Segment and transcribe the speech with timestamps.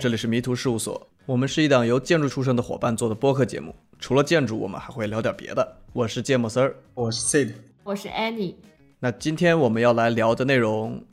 [0.00, 3.74] 这里是迷途事务所，我们是一档由建筑出身的伙伴做的播客节目。
[3.98, 5.76] 除了建筑，我们还会聊点别的。
[5.92, 7.52] 我是芥末丝儿，我是 Sid，
[7.84, 8.54] 我是 Annie。
[8.98, 11.04] 那今天我们要来聊的内容，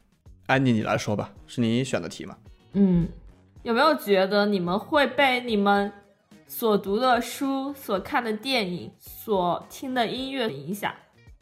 [0.45, 2.37] 安妮你来说吧，是你选的题吗？
[2.71, 3.09] 嗯，
[3.63, 5.91] 有没有觉得你们会被你们
[6.47, 10.93] 所读的书、所看的电影、所听的音乐影响？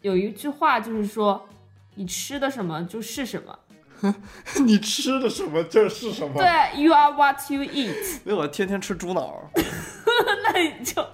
[0.02, 1.48] 有一句话就是说，
[1.94, 3.60] 你吃的什么就是什么。
[4.66, 6.34] 你吃的什么就是什么。
[6.36, 8.20] 对，You are what you eat。
[8.26, 11.06] 那我天天吃猪脑， 那你就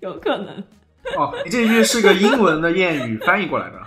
[0.00, 0.62] 有可能。
[1.16, 3.80] 哦，你这句是个英文的谚语翻译过来的。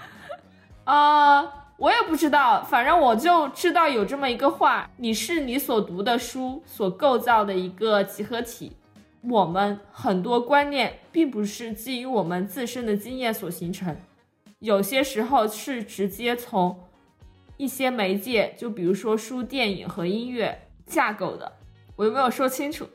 [0.85, 1.41] 啊，
[1.77, 8.71] 我也不知道，反正我就知道有这么一个话：你是你所读的书所构造的一个集合体。
[9.21, 13.97] 我们很多观念并不是基于我们自身的经验所形成，
[14.59, 16.79] 有些时候是直接从
[17.59, 21.51] 一些媒介，就比如说书、电影和音乐架构的。
[21.97, 22.87] 我有没有说清楚？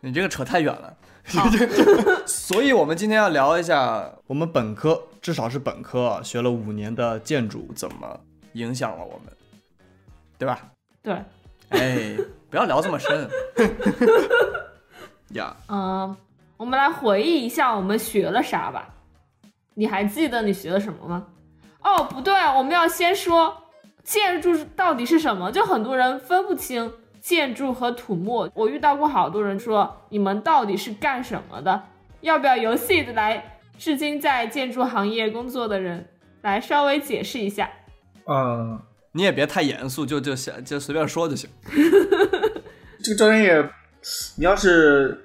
[0.00, 0.96] 你这个扯太远了。
[2.26, 8.18] 所以，我们今天要聊一下我们本科，至少是本科啊，学了五年的建筑怎么
[8.54, 9.32] 影响了我们，
[10.36, 10.72] 对吧？
[11.00, 11.14] 对。
[11.68, 12.16] 哎，
[12.50, 13.30] 不要聊这么深。
[15.34, 15.56] 呀。
[15.68, 16.16] 嗯，
[16.56, 18.92] 我们来回忆一下我们学了啥吧。
[19.74, 21.28] 你还记得你学了什么吗？
[21.84, 23.56] 哦，不对，我们要先说
[24.04, 26.92] 建筑到底是什么，就很多人分不清。
[27.20, 31.84] 建筑和土木，我遇到过好多人说，你们到底是干什么的？
[32.20, 36.06] 要不要由 Seed 来，至今在建筑行业工作的人
[36.42, 37.70] 来稍微解释一下？
[38.26, 38.78] 嗯，
[39.12, 41.48] 你也别太严肃，就就想就随便说就行。
[43.02, 43.70] 这个专业，
[44.36, 45.18] 你要是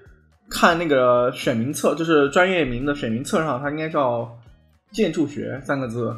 [0.49, 4.39] 看那个选名册，就是专业名的选名册上，它应该叫
[4.93, 6.15] 建筑学三个字。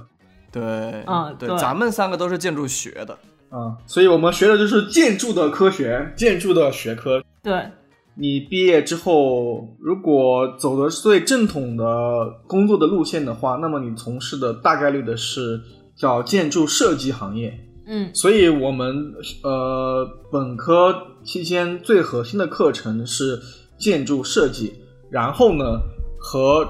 [0.51, 0.61] 对，
[1.07, 3.17] 嗯，对，咱们三个都是建筑学的。
[3.49, 7.21] 啊，所以我们学的就是建筑的科学，建筑的学科。
[7.43, 7.69] 对，
[8.15, 11.85] 你毕业之后，如果走的是最正统的
[12.47, 15.61] 工作的路线的话，那么你从事的大概率的是
[15.95, 17.59] 叫建筑设计行业。
[17.87, 19.13] 嗯，所以我们
[19.43, 20.95] 呃本科
[21.25, 23.37] 期间最核心的课程是
[23.77, 24.73] 建筑设计，
[25.09, 25.81] 然后呢
[26.17, 26.65] 和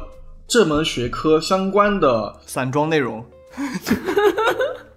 [0.47, 3.23] 这门学科相关的散装内容。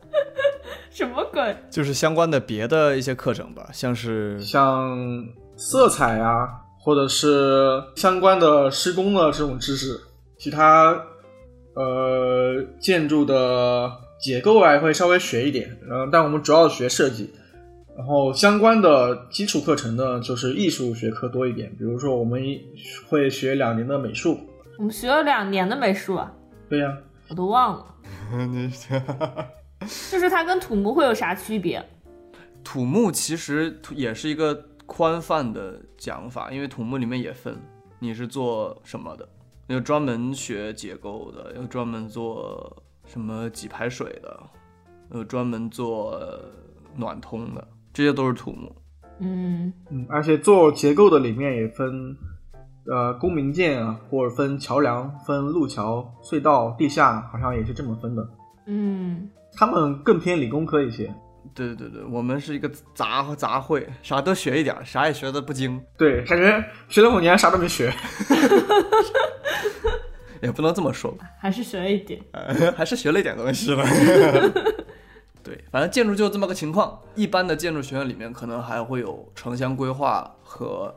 [0.90, 1.56] 什么鬼？
[1.70, 5.26] 就是相关的别的一些课程吧，像是像
[5.56, 6.48] 色彩啊，
[6.80, 9.98] 或者是相关的施工的这种知识，
[10.38, 10.96] 其他
[11.74, 17.34] 呃建筑的结构啊会稍微学一点，嗯，但我们主要学设计，
[17.98, 22.40] 然后相关的基础课程呢就是艺术学科多一点，比如说我们
[23.08, 24.38] 会学两年的美术，
[24.78, 26.32] 我们学了两年的美术啊？
[26.68, 26.96] 对呀，
[27.28, 27.86] 我都忘了。
[30.10, 31.84] 就是它跟土木会有啥区别？
[32.62, 34.54] 土木其实也是一个
[34.86, 37.56] 宽泛的讲法，因为土木里面也分
[37.98, 39.28] 你是做什么的，
[39.66, 44.40] 有专门学结构的，有专门做什么给排水的，
[45.12, 46.18] 有专门做
[46.96, 48.74] 暖通的，这些都是土木。
[49.20, 52.16] 嗯嗯，而且做结构的里面也分，
[52.86, 58.28] 呃，公民建啊，或者分桥梁、分路桥、隧道、地下，好像也是这么分的。
[58.66, 59.30] 嗯。
[59.56, 61.14] 他们更偏理工科一些，
[61.54, 65.80] 对对对，我们是一个杂杂烩，啥都学一点，啥也学的不精。
[65.96, 67.94] 对，感觉学了五年啥都没学，
[70.42, 72.20] 也不能这么说吧， 还是学了一点，
[72.76, 73.84] 还是学了一点东西了。
[75.44, 76.98] 对，反正建筑就这么个情况。
[77.14, 80.92] 一般的建筑学院里面可能还会有城乡规划和，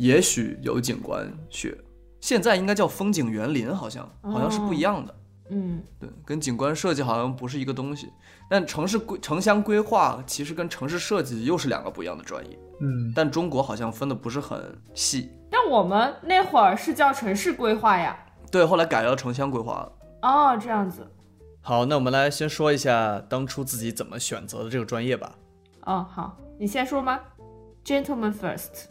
[0.00, 1.76] 也许有景观学，
[2.22, 5.14] 现在应该叫风景园林，好像好像是不一样的。
[5.50, 8.10] 嗯，对，跟景观设计好像不是一个东西，
[8.48, 12.58] 但城市规城乡规划其实跟城市设计又是两个不一样的专业。
[12.80, 15.30] 嗯，但中国好像分的不是很细。
[15.50, 18.18] 但我们那会儿是叫城市规划呀。
[18.50, 19.92] 对，后来改了城乡规划了。
[20.22, 21.06] 哦，这样子。
[21.60, 25.34] 好，那我们来先说一下当初自己怎么选择的这个专业吧。
[25.82, 27.20] 哦，好，你先说吗
[27.84, 28.86] ？Gentlemen first。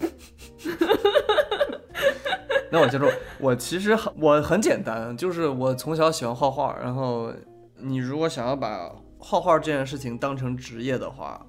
[2.72, 7.32] 那我先说，我其实很我很简单，就是我从小喜欢画画，然后
[7.76, 11.44] 你如果想要把画画这件事情当成职业的话，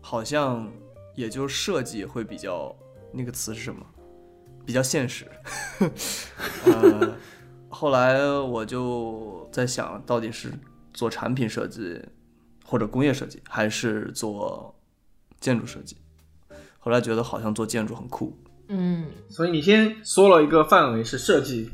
[0.00, 0.68] 好像
[1.14, 2.74] 也就设计会比较
[3.12, 3.86] 那个词是什么？
[4.64, 5.24] 比较现实。
[6.64, 7.14] 呃，
[7.68, 10.52] 后来我就在想到底是
[10.92, 12.02] 做产品设计，
[12.64, 14.74] 或者工业设计，还是做
[15.38, 15.96] 建筑设计。
[16.86, 18.32] 后来觉得好像做建筑很酷。
[18.68, 21.68] 嗯，所以你先缩了一个范围是设计，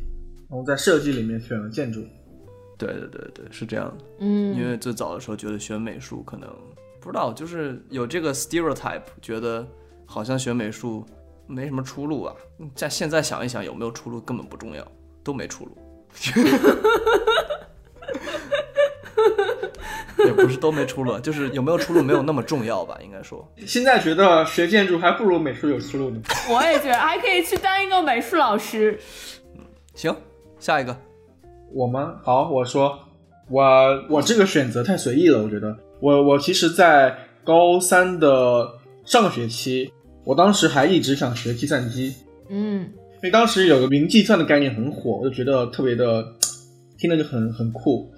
[0.48, 2.02] 然后在设计里面选了建筑。
[2.78, 4.04] 对对对对，是这样的。
[4.20, 6.48] 嗯，因为最早的时候觉得学美术可能
[6.98, 9.68] 不知道，就是有这个 stereotype，觉得
[10.06, 11.04] 好像学美术
[11.46, 12.34] 没什么出路啊。
[12.74, 14.82] 在现在想一想，有没有出路根本不重要，
[15.22, 15.76] 都没出路。
[20.42, 23.48] 也不是都没出路， 就是有没有出路没有那么重要吧，应该说。
[23.66, 26.20] 现在觉得学建筑还不如美术有出路呢。
[26.50, 28.98] 我也觉得还可以去当一个美术老师。
[29.94, 30.14] 行，
[30.58, 30.96] 下一个，
[31.72, 32.16] 我吗？
[32.22, 32.98] 好，我说，
[33.48, 33.62] 我
[34.10, 38.68] 我这个选择太随意了，我觉得，我我其实，在高三的
[39.04, 39.92] 上学期，
[40.24, 42.14] 我当时还一直想学计算机，
[42.48, 42.82] 嗯，
[43.16, 46.24] 因为当时有个云计算的概念很火，我就觉得特别的，
[46.98, 48.10] 听着就很很酷。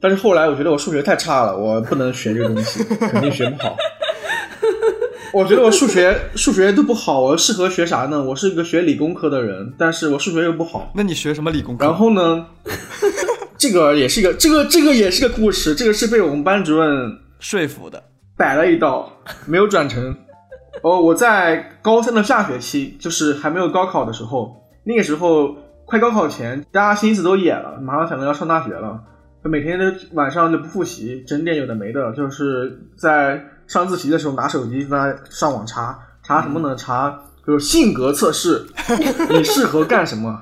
[0.00, 3.76] 但是后来我觉得我数学太差了，我不能学这个东西， 肯定学不好。
[5.32, 8.20] 我觉得我数学数学都不好，我适合学啥呢？
[8.20, 10.90] 我是一个学理工科的人，但是我数学又不好。
[10.94, 11.84] 那你学什么理工科？
[11.84, 12.46] 然后呢，
[13.56, 18.02] 这个也是一个，这个这个也是个故事，这个是被我们班主任说服的，
[18.36, 19.12] 摆了一道，
[19.46, 20.16] 没有转成。
[20.82, 25.54] 哦，我在高三的下学期，就是还没有高考的时候，那个时候
[25.84, 29.00] 快高考前，大家心思都野了，马上想着要上大学了。
[29.48, 36.76] 每天都晚上就不复习，整点有的没的，就是在上自习的时候拿手机在上网查查什么呢？
[36.76, 38.66] 查就是性格测试，
[39.30, 40.38] 你适合干什么？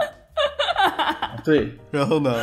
[1.44, 2.34] 对，然后呢？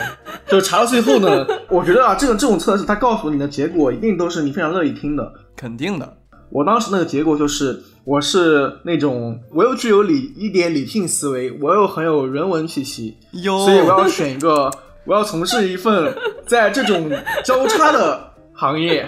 [0.48, 5.34] 就查到最后呢，我觉得啊，这种这种测试，它告诉你的结果一定都是你非常乐意听的。
[5.58, 6.18] 肯定的。
[6.50, 14.72] 我当时那个结果就是，我是那种我又具有理一点理性思维，我又很有人文气息，所以我要选一个。
[15.06, 16.13] 我要从事一份
[16.46, 17.12] 在这种
[17.44, 19.07] 交叉的行业，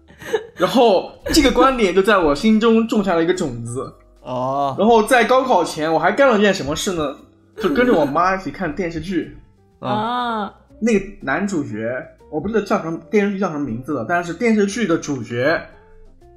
[0.56, 3.92] 然后这个观点就在我心中种下了一个种子。
[4.22, 7.16] 哦，然后在高考前，我还干了件什么事呢？
[7.56, 9.36] 就跟着我妈一起看电视剧。
[9.78, 11.90] 啊，那个男主角
[12.30, 15.58] 我不知道叫什么电视剧叫什么名字了，但是电视剧的主角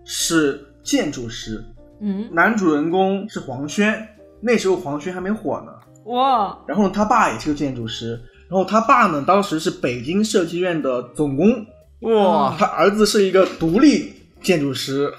[0.06, 1.62] 是建筑师。
[2.00, 4.08] 嗯，男主人公是黄轩，
[4.40, 5.74] 那时候黄轩还没火呢。
[6.06, 8.18] 哇，然后他爸也是个建筑师。
[8.50, 11.66] 然后他爸呢，当时是北京设计院的总工，
[12.01, 15.12] 哇，他儿子是一个独立建筑师。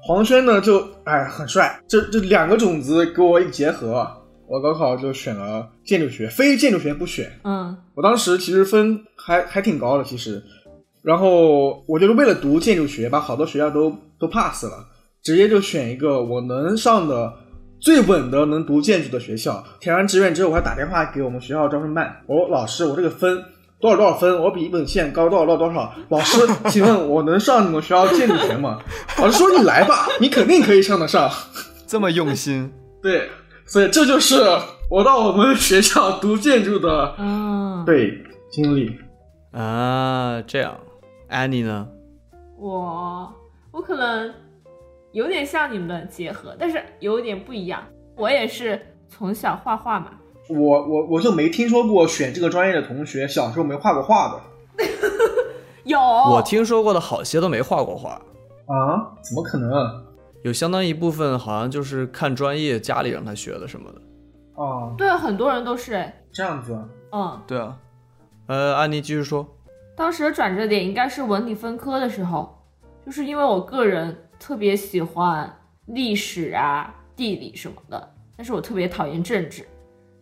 [0.00, 4.06] 黄轩呢，就哎很帅，这这两个种子给我一结合，
[4.48, 7.30] 我高考就选了建筑学，非建筑学不选。
[7.44, 10.42] 嗯，我当时其实分还还挺高的，其实，
[11.02, 14.86] 然后我就是为了读建筑学，把好多学校都都 pass 了，
[15.22, 17.32] 直接就选一个我能上的。
[17.80, 23.44] 最稳的能读建筑的学校，填完志愿之后，我还打电话给我们学校招生办，我说老师，我这个分
[23.78, 25.92] 多少多少分，我比一本线高多少多少多少。
[26.08, 26.40] 老师，
[26.70, 28.78] 请问 我能上你们学校建筑学吗？
[29.18, 31.30] 老师说你来吧，你肯定可以上得上。
[31.86, 33.28] 这么用心，对，
[33.66, 34.36] 所以这就是
[34.90, 38.98] 我到我们学校读建筑的，嗯，对经历
[39.52, 40.76] 啊，这样，
[41.28, 41.86] 安妮呢？
[42.58, 43.32] 我
[43.70, 44.32] 我可能。
[45.16, 47.82] 有点像你们的结合，但是有点不一样。
[48.16, 48.78] 我也是
[49.08, 50.10] 从小画画嘛。
[50.50, 54.84] 我我我就没听说过选这个专业的同学小时候没画过画的。
[55.84, 58.10] 有，我听说过的好些都没画过画。
[58.66, 59.16] 啊？
[59.22, 60.04] 怎么可能？
[60.44, 64.00] 有相当一部分好像就是看专业，家里让他学的什么的。
[64.56, 66.14] 哦，对，很多人都是哎。
[66.30, 66.78] 这样子。
[67.12, 67.74] 嗯，对啊。
[68.48, 69.48] 呃，安妮继续说。
[69.96, 72.54] 当时的转折点应该是文理分科的时候，
[73.06, 74.14] 就是因为我个人。
[74.38, 75.50] 特别喜欢
[75.86, 79.66] 历史啊、地理什么的，但是我特别讨厌政治，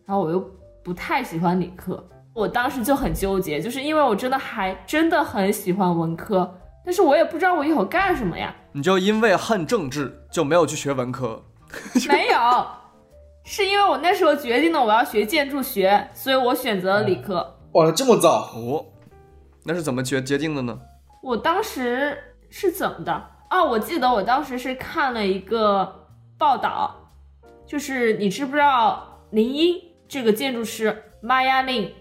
[0.07, 0.39] 然后我又
[0.83, 2.03] 不太喜欢理科，
[2.33, 8.55] 我当时就很纠结，就是因为我真的还真的很喜欢文科，但是我也不知道我以后干什么呀。
[8.73, 11.43] 你就因为恨政治就没有去学文科？
[12.09, 12.67] 没有，
[13.45, 17.57] 是因为我那时候决定了我要学建筑学，所以我选择了理科。
[17.73, 18.87] 哇，这么早哦？
[19.65, 20.79] 那是怎么决决定的呢？
[21.23, 22.17] 我当时
[22.51, 23.31] 是怎么的？
[23.55, 26.93] 哦，我记得我当时是看了一个报道，
[27.65, 31.93] 就是你知不知道林英这个建筑师玛雅令，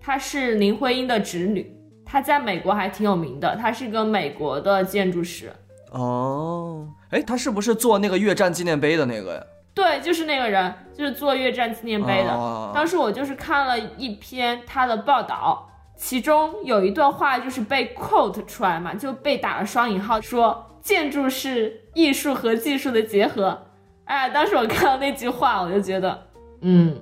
[0.00, 1.70] 她是林徽因的侄女，
[2.06, 5.52] 她在美国还挺有名的，她是一个美国的建筑师。
[5.92, 9.42] 哦，哎，她是不是做那个越战纪念碑的那个呀？
[9.74, 12.72] 对，就是那个人，就是做越战纪念碑的。
[12.74, 15.66] 当时我就是看了一篇他的报道。
[16.02, 23.66] 其中有一段话就是被 quote 出来嘛，就被打了双引号，说建筑是艺术和技术的结合。
[24.04, 26.26] 哎，当时我看到那句话，我就觉得，
[26.62, 26.98] 嗯，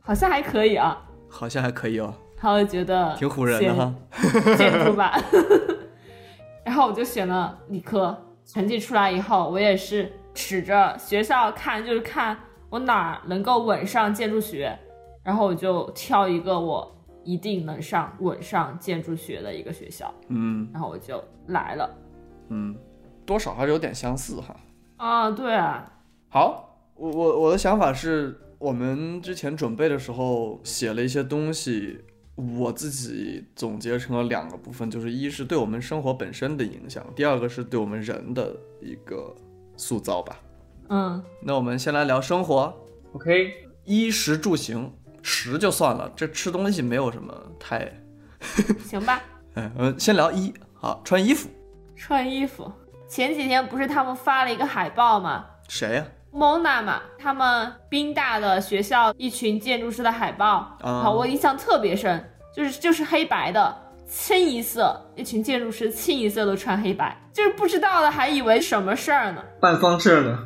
[0.00, 2.14] 好像还可以啊，好像还可以哦。
[2.36, 3.94] 然后我就觉得挺唬人的哈，
[4.56, 5.18] 建筑吧。
[6.64, 12.36] 然后我就选了理科，成绩出来以后，我也是指着学校看，就是看
[12.68, 14.78] 我哪能够稳上建筑学，
[15.22, 16.96] 然后我就挑一个我。
[17.22, 21.88] 一定能上稳上建筑学的一个学校，嗯，然后我就来了。
[22.48, 22.74] 嗯，
[23.30, 24.56] 多少还是有点相似哈。
[24.96, 25.88] 啊，对啊，
[26.30, 32.00] 好，我我我的想法是我们之前准备的时候写了一些东西，
[32.34, 39.32] 我自己总结成了两个部分，就是一是对我们生活本身的影响，第二个是对我们人的一个
[39.76, 40.36] 塑造吧。
[40.88, 42.74] 嗯，那我们先来聊生活
[43.12, 43.52] ，OK，
[43.84, 47.92] 衣食住行，食就算了，这吃东西没有什么太，
[48.84, 49.22] 行吧。
[49.54, 51.48] 哎， 嗯，先聊衣，好，穿衣服，
[51.94, 52.70] 穿衣服，
[53.10, 62.24] 前几天不是他们发了一个海报吗谁呀、？Mona 嘛，他们宾大的学校一群建筑师的海报，啊好，我印象特别深，
[62.54, 63.76] 就是就是黑白的，
[64.08, 69.42] 清一色，一群建筑师清一色都穿黑白，就是不知道的还以为什么事儿呢。
[69.60, 70.38] 办丧事呢。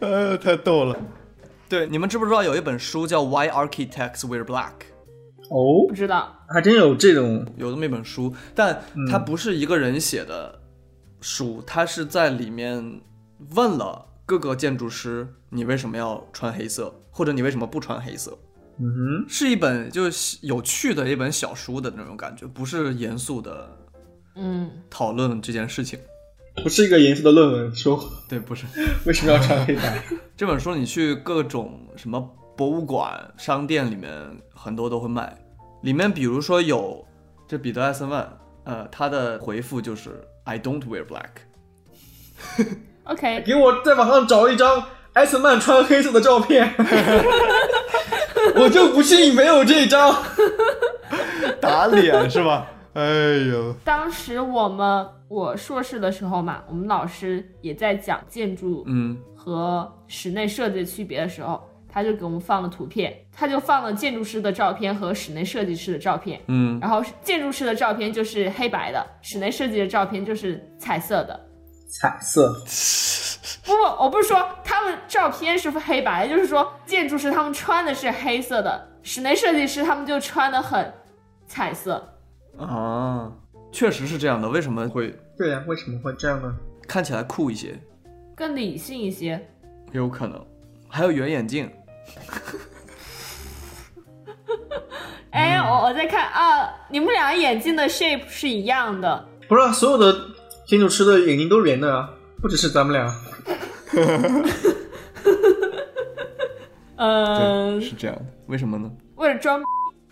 [0.00, 0.94] 呃，太逗了。
[1.66, 4.68] 对，你们知不知道有一本书叫《Why Architects Wear Black》？
[5.50, 5.86] 哦。
[5.88, 10.60] 不，知道，还真有这种，有这么一本书，但它不是一个人写的
[11.20, 13.00] 书，它是在里面
[13.54, 18.36] 问了各个建筑师，你为什么要穿黑色，或者你为什么不穿黑色？
[18.78, 23.68] 嗯哼，是一本就是有趣的一本小书的那种感觉，不是严肃的
[24.34, 25.98] 嗯，讨论这件事情。
[26.62, 28.02] 不是一个严肃的论文，说。
[28.28, 28.64] 对，不是。
[29.06, 30.02] 为什么要穿黑白。
[30.36, 34.12] 这本书，你去各种什么博物馆、商店里面
[34.54, 35.36] 很多都会卖。
[35.82, 37.04] 里面比如说有
[37.46, 38.26] 这彼得艾森曼，
[38.64, 41.28] 呃，他的回复就是 I don't wear black。
[43.04, 44.82] OK， 给我在网上找一张
[45.12, 46.74] 艾森曼穿黑色的照片，
[48.56, 50.22] 我就不信没有这张。
[51.60, 52.66] 打脸是吧？
[52.94, 53.02] 哎
[53.50, 61.62] 呦，当时我们我硕士的时候嘛，我们老师也在讲建筑嗯和室内设计的区别的时候，
[61.94, 71.48] 他就给我们放了图片，他就放了建筑师的照片和室内设计师的照片，嗯然后建筑师的照片就是黑白的，室内设计的照片就是彩色的。
[71.86, 72.52] 彩色，
[73.64, 80.92] 不不，我不是说他们照片是黑白的，就是说建筑师他们穿的是黑色的，室内设计师他们就穿的很
[81.46, 82.18] 彩色。
[82.58, 83.30] 啊，
[83.70, 84.48] 确实是这样的。
[84.48, 86.52] 为什么会对呀、为什么会这样呢？
[86.88, 87.78] 看起来酷一些？
[88.34, 89.40] 更理性一些，
[89.92, 90.44] 有可能。
[90.88, 91.68] 还有圆眼镜，
[95.30, 100.28] 哎，我我在看啊，你们俩眼镜的 shape 是一样的，不是啊、所有的
[100.66, 103.12] 建筑师的眼睛都是圆的啊，不只是咱们俩。
[106.96, 108.24] 嗯、是这样的。
[108.46, 108.88] 为什么呢？
[109.16, 109.60] 为了装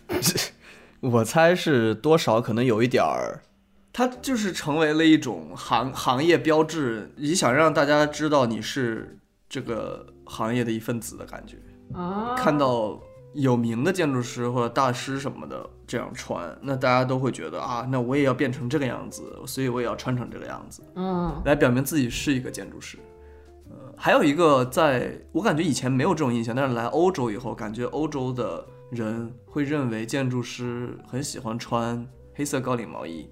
[1.01, 3.43] 我猜是多少可能有一点儿，
[3.93, 9.19] 它就是成为了一种行行业标志，你想让大家知道你是
[9.49, 11.57] 这个行业的一份子的感觉。
[11.93, 12.99] 啊，看到
[13.35, 22.99] 有名的建筑师或者大师什么的这样穿，那大家都会觉得啊，那我也要变成这个样子，所以我也要穿成这个样子，嗯来表明自己是一个建筑师。
[23.71, 33.31] 呃，还有一个在，我感觉以前没有这种印象，但是来欧洲以后，感觉欧洲的人会认为建筑师很喜欢穿黑色高领毛衣。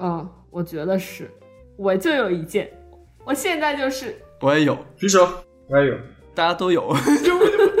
[0.00, 1.30] 嗯，我觉得是，
[1.76, 2.70] 我就有一件，
[3.24, 5.28] 我现在就是我也有，举手，
[5.68, 5.96] 我也有。
[6.34, 6.92] 大家都有。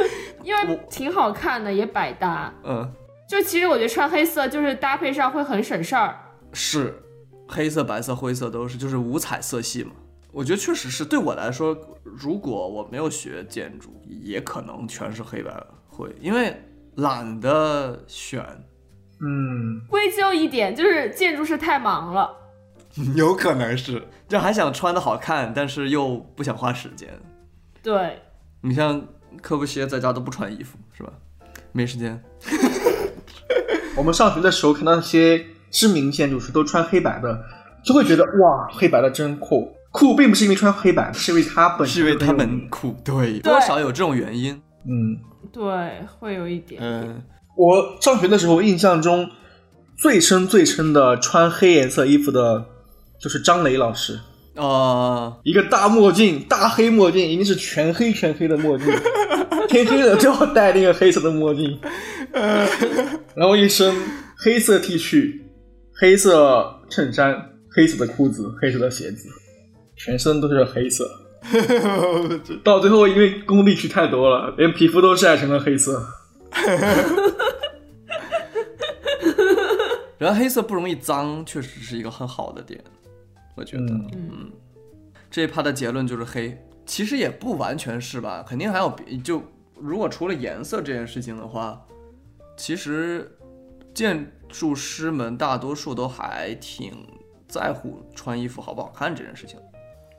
[0.48, 2.50] 因为挺好看的，也百搭。
[2.64, 2.90] 嗯，
[3.28, 6.18] 就其实我觉得穿黑色就是搭配上会很省事儿。
[6.54, 7.02] 是，
[7.46, 9.90] 黑色、白色、灰色都是，就是五彩色系嘛。
[10.32, 15.52] 我觉得确实是对我来说，如果我没有学建筑，也可能全是黑白
[15.86, 16.58] 灰，因为
[16.96, 18.42] 懒得选。
[19.20, 22.30] 嗯，归咎一点就是建筑师太忙了。
[23.14, 27.08] 有可能是，就还想穿的好看，但是又不想花时间。
[27.82, 28.18] 对，
[28.62, 29.06] 你像
[29.40, 31.12] 科布西耶在家都不穿衣服，是吧？
[31.72, 32.20] 没时间。
[33.96, 37.40] 我们上学的时候看到那些知名建筑师都穿黑白的，
[37.84, 39.72] 就会觉得哇，黑白的真酷。
[39.90, 44.52] 酷并不是因为穿黑白，是因为他本是因为他们酷，对，多少有这种原因。
[44.84, 45.18] 嗯，
[45.50, 46.80] 对，会有一点。
[46.82, 47.22] 嗯，
[47.56, 49.28] 我上学的时候印象中
[49.96, 52.66] 最深最深的穿黑颜色衣服的，
[53.18, 54.20] 就是张雷老师，
[54.58, 58.86] 呃，一个大墨镜，大黑墨镜，一定是全黑全黑的墨镜，
[59.68, 61.78] 天黑了就要戴那个黑色的墨镜，
[63.34, 63.94] 然后一身
[64.36, 65.40] 黑色 T 恤、
[65.94, 69.28] 黑色衬衫、黑色的裤子、黑色的鞋子，
[69.96, 71.08] 全身都是黑色。
[72.64, 76.04] 到最后，因为功力区太多了，连皮肤都晒成了黑色。
[80.18, 82.82] 然后黑色不容易脏，确实是一个很好的点，
[83.58, 83.84] 我觉得。
[83.92, 84.52] 嗯嗯，
[85.30, 89.42] 这一趴的结论就是黑，其实也不完全是吧，肯定还有别就
[89.74, 91.84] 如果除了颜色这件事情的话，
[92.56, 93.30] 其实
[93.92, 96.92] 建筑师们大多数都还挺
[97.46, 99.58] 在乎穿衣服好不好看这件事情。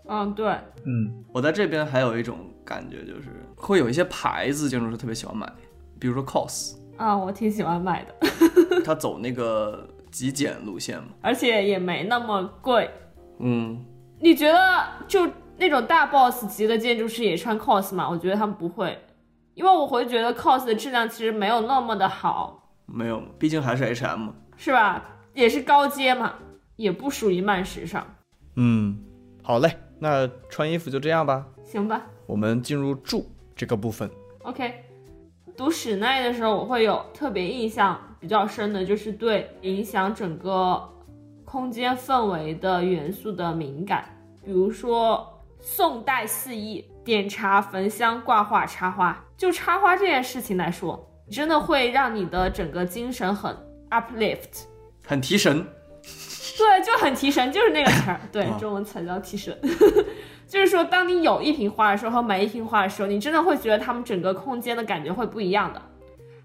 [0.08, 0.48] 嗯，对，
[0.86, 5.52] 嗯，我在这边还有一种感觉，就是会有一些牌子建筑师特别喜欢买，
[6.00, 8.16] 比如说 COS，啊，我挺喜欢买的，
[8.84, 11.10] 他走那个极简路线嘛。
[11.22, 12.90] 而且也没那么贵。
[13.40, 13.84] 嗯，
[14.20, 18.10] 你觉得就那种大 boss 级的建筑师也穿 cos 吗？
[18.10, 18.98] 我觉得他们不会，
[19.54, 24.30] 因为我会觉得 cos 的质量其实没有那么的好，没有，毕竟还是 H&M。
[24.58, 25.04] 是吧？
[25.34, 26.34] 也是高阶嘛，
[26.76, 28.06] 也不属于慢时尚。
[28.56, 29.00] 嗯，
[29.42, 31.46] 好嘞，那穿衣服就这样吧。
[31.64, 34.10] 行吧我们进入住这个部分。
[34.44, 34.86] ，OK。
[35.56, 40.82] 读室内的时候，我会有特别印象比较深的，就是对影响整个
[41.52, 44.06] 空间氛围的元素的敏感，
[44.46, 49.26] 比如说宋代四艺，点茶、焚香、挂画、插花。
[49.36, 53.58] 就插花这件事情来说，真的会让你的整个精神很
[53.90, 54.66] uplift。
[55.08, 55.66] 很提神。
[56.56, 58.22] 对，就很提神，就是那个词儿。
[58.32, 59.60] 对啊，中文词叫提神。
[60.48, 65.82] 就是说，当你有一瓶花的时候和没一瓶花的时候，你真的会觉得它们整个空间的感觉会不一样的。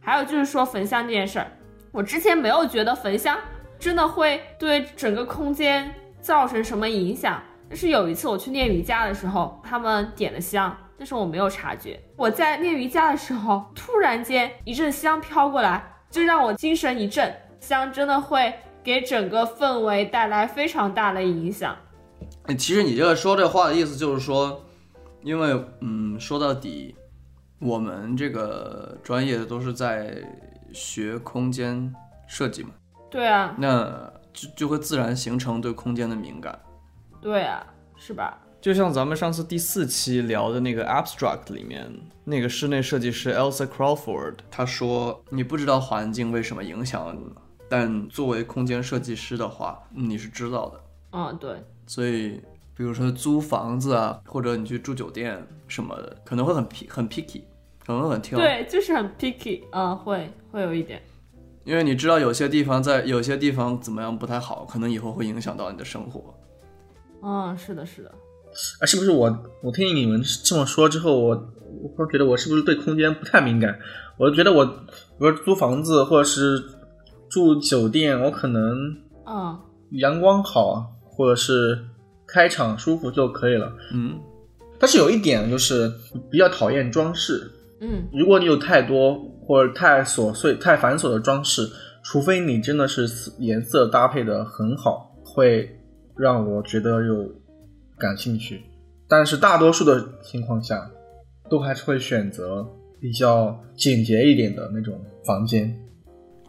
[0.00, 1.52] 还有就是说焚香这件事儿，
[1.92, 3.36] 我之前没有觉得焚香
[3.84, 7.42] 真的会对整个空间造成什么影响。
[7.68, 12.00] 但是有一次我去练瑜伽的时候，他们点了香，但是我没有察觉。
[12.16, 17.30] 我在练瑜伽的时候，突然间一阵香飘过来，就让我精神一振。
[17.60, 21.76] 香真的会给整个氛围带来非常大的影响。
[22.56, 24.64] 其实你这个说这话的意思就是说，
[25.22, 26.94] 因为嗯，说到底，
[27.58, 30.16] 我们这个专业的都是在
[30.72, 31.94] 学空间
[32.26, 32.70] 设计嘛，
[33.14, 36.58] 对啊，那就就会自然形成对空间的敏感。
[37.20, 37.64] 对啊，
[37.96, 38.36] 是吧？
[38.60, 41.88] 就像咱们上次第四期聊的那个 Abstract 里面，
[42.24, 47.32] 那个室内设计师 Elsa Crawford，他说你不知道环境为什么影响你，
[47.68, 50.80] 但作为空间设计师的话，你是知道的。
[51.12, 52.42] 嗯，对，所以，
[52.76, 57.42] 比如说租房子啊，或者你去住酒店什么的，可能会很 p 很 picky，
[57.86, 61.00] 可能会很挑。，对，就是很 picky，嗯，会会有一点。
[61.64, 66.34] 因为你知道有些地方在有些地方怎么样不太好，可能以后会影响到你的生活。
[67.22, 68.10] 嗯，是的，是的。
[68.80, 71.28] 啊，是不是我我听你们这么说之后，我
[71.82, 73.78] 我忽然觉得我是不是对空间不太敏感？
[74.16, 74.74] 我就觉得我，比
[75.18, 76.62] 如租房子或者是
[77.28, 78.96] 住酒店，我可能
[79.26, 79.58] 嗯，
[79.92, 81.84] 阳光好，或者是
[82.28, 83.72] 开场舒服就可以了。
[83.92, 84.20] 嗯，
[84.78, 85.90] 但是有一点就是
[86.30, 87.50] 比较讨厌装饰，
[87.80, 91.68] 嗯，如果你有太多或者太琐碎、太繁琐的装饰，
[92.02, 93.06] 除非你真的是
[93.38, 95.78] 颜色搭配的很好，会
[96.16, 97.30] 让我觉得有
[97.98, 98.62] 感兴趣。
[99.08, 100.90] 但是大多数的情况下，
[101.50, 102.66] 都还是会选择
[103.00, 105.78] 比较简洁一点的那种房间。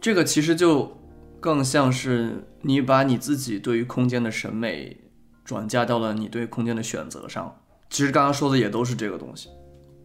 [0.00, 0.90] 这个其实就
[1.38, 4.96] 更像是你把你自己对于空间的审美
[5.44, 7.54] 转嫁到了你对空间的选择上。
[7.90, 9.48] 其实刚刚说的也都是这个东西。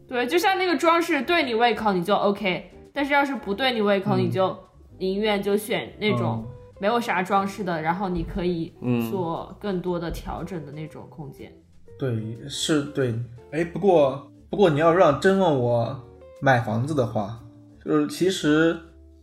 [0.08, 4.58] 对，就像那个装饰对你胃口，你就 OK；但是要是不对你胃口，嗯你就
[4.98, 6.46] 宁愿就选那种
[6.80, 11.52] 没有啥装饰的，然后你可以嗯做更多的调整的那种空间。
[11.98, 13.14] 对，是对。
[13.52, 16.04] 哎，不过不过你要让真问我
[16.42, 17.44] 买房子的话，
[17.84, 18.78] 就是其实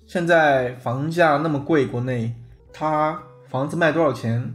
[0.07, 2.35] 现在房价那么贵，国内
[2.73, 4.55] 它房子卖多少钱，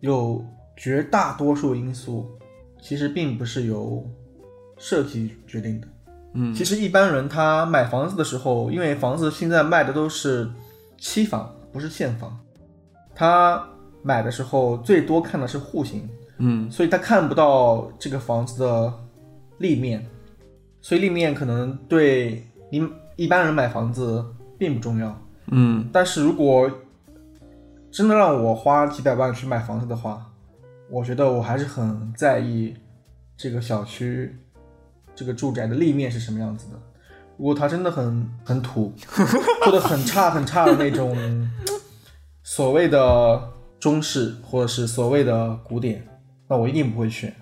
[0.00, 0.44] 有
[0.76, 2.26] 绝大多数因素
[2.80, 4.04] 其实并不是由
[4.78, 5.88] 设计决定的。
[6.38, 10.48] 嗯，其实一般人他买房子的时候，因为房子现在卖的都是
[10.96, 12.38] 期房，不是现房，
[13.12, 13.62] 他
[14.02, 16.08] 买的时候最多看的是户型。
[16.40, 18.94] 嗯所以他看不到这个房子的
[19.58, 20.06] 立面，
[20.80, 24.24] 所以立面可能对你一般人买房子
[24.56, 25.20] 并不重要。
[25.50, 26.70] 嗯但是如果
[27.90, 30.24] 真的让我花几百万去买房子的话，
[30.88, 32.72] 我觉得我还是很在意
[33.36, 34.38] 这个小区、
[35.18, 36.80] 这个住宅的立面是什么样子的。
[37.36, 38.92] 如果它真的很很土，
[39.64, 41.16] 做的很差很差的那种
[42.44, 43.50] 所谓的
[43.80, 46.06] 中式或者是所谓的古典，
[46.46, 47.34] 那我一定不会选。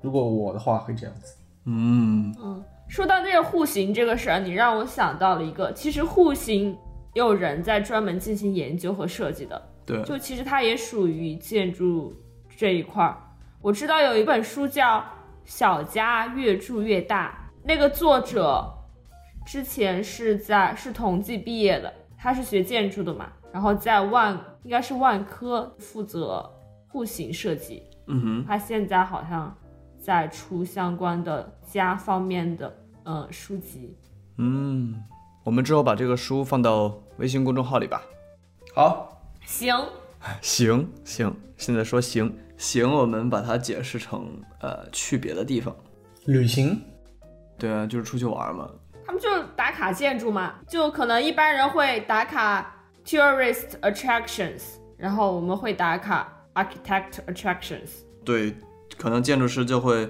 [0.00, 1.34] 如果我的话会这样子。
[1.66, 6.76] 嗯嗯，说到这个户型这个事儿，你让我想到了一个，其实户型
[7.14, 12.12] 有人在专门进行研究和设计的，对，就其实它也属于建筑
[12.56, 13.16] 这一块儿。
[13.60, 14.98] 我知道有一本书叫
[15.44, 18.72] 《小家越住越大》，那个作者
[19.44, 26.48] 之前是在是同济毕业的，他是学建筑的嘛，然后在万应该是万科负责
[26.88, 29.56] 户型设计，嗯哼，他现在好像
[29.98, 32.72] 在出相关的家方面的
[33.04, 33.96] 呃书籍。
[34.38, 35.02] 嗯，
[35.44, 38.00] 我们之后把这个书放到微信公众号里吧。
[38.74, 39.74] 好，行，
[40.40, 45.74] 行行，现在说行行，我们把它解释成呃去别的地方。
[46.26, 46.80] 旅行，
[47.58, 48.70] 对啊，就是出去玩嘛。
[49.04, 52.72] 他们就是打卡建筑嘛，就可能一般人会打卡
[53.04, 54.62] tourist attractions，
[54.96, 57.90] 然后我们会打卡 architect attractions。
[58.24, 58.56] 对，
[58.96, 60.08] 可能建筑师就会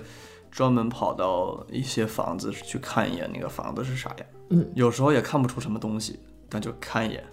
[0.51, 4.27] 专门跑到一些房子去看一眼那个房子是啥样。
[4.51, 7.25] 嗯，有时候也看不出什么东西，但就看一眼。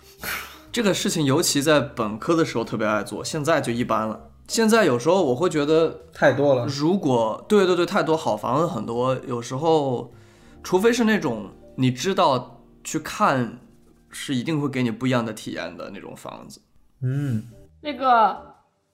[0.72, 4.29] 这个事情尤其在本科的时候特别爱做，现在就一般了。
[4.50, 6.66] 现在有时候我会觉得，太多了。
[6.66, 10.12] 如果对对对，太多好房子很多，有时候，
[10.64, 13.60] 除非是那种你知道去看
[14.10, 16.60] 是一定会给你不一样的体验的那种房子，
[17.04, 17.44] 嗯，
[17.80, 18.36] 那个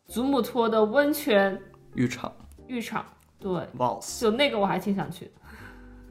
[0.07, 1.57] 祖母托的温泉。
[1.93, 2.29] 浴场、
[2.67, 3.05] 浴场，
[3.39, 4.19] 对，Vows。
[4.19, 5.31] 就那个我还挺想去的。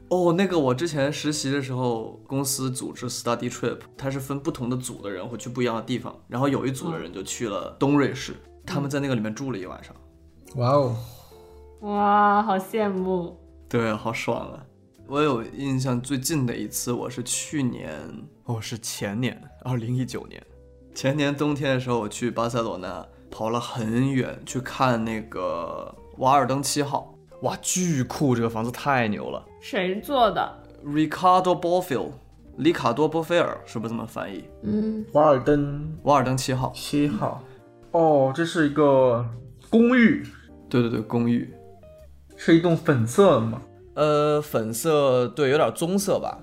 [0.07, 9.95] 哦，那个我之前实习的时候，公司组织 study trip，它是分不同的组的人会去不一样的地方，然后有一组的人就去了东瑞士，他们在那个里面住了一晚上，
[10.55, 10.95] 哇哦，
[11.81, 13.37] 哇，好羡慕！
[13.69, 14.65] 对，好爽啊！
[15.07, 17.91] 我有印象最近的一次，我是去年，
[18.45, 20.41] 哦，是前年，二零一九年，
[20.95, 28.35] 前年冬天的时候，我去巴塞罗那，跑了很远去看那个瓦尔登七号，哇，巨酷！
[28.35, 32.09] 这个房子太牛了谁做的？，Ricardo Bofill，
[32.57, 34.43] 里卡多·波菲尔，是不是这么翻译？
[34.63, 37.43] 嗯，瓦尔登瓦尔登七号，七号。
[37.95, 39.25] 哦，这是一个
[39.69, 40.21] 公寓，
[40.67, 41.49] 对对对，公寓，
[42.35, 43.61] 是一栋粉色的吗？
[43.93, 46.37] 呃，粉色，对，有点棕色吧。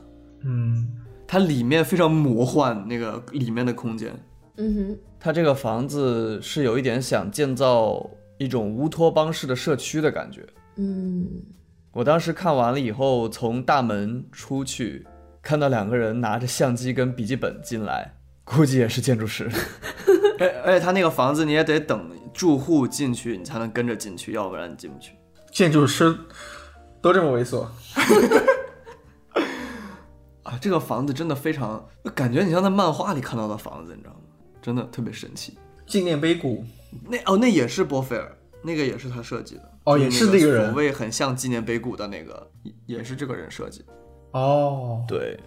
[0.45, 0.89] 嗯，
[1.27, 4.11] 它里面非常魔幻，那个里面的空间。
[4.57, 10.47] 嗯哼，它这个房子是有一点想建造一种乌托邦式的社区的感觉。
[10.77, 11.29] 嗯，
[11.93, 15.07] 我当时看完了以后，从大门出去，
[15.43, 19.51] 看到两个人拿着相机跟笔记本进来，估计也是建筑师。
[20.39, 25.13] 而而且他那个房子你也得等住户进去，你才能跟着进去，要不然你进不去。
[25.53, 26.17] 建筑师
[27.01, 27.67] 都这么猥琐。
[30.43, 34.21] 啊，这个房子真的非常，感觉你像在漫画里看到的房子，你知道吗？
[34.61, 35.57] 真的特别神奇。
[35.87, 36.65] 纪念碑谷，
[37.09, 39.71] 那哦，那也是波菲尔，那个也是他设计的。
[39.85, 43.85] 哦也是那个人所谓很像纪念碑谷的那个，也也是这个人设计。
[44.31, 45.39] 哦，对，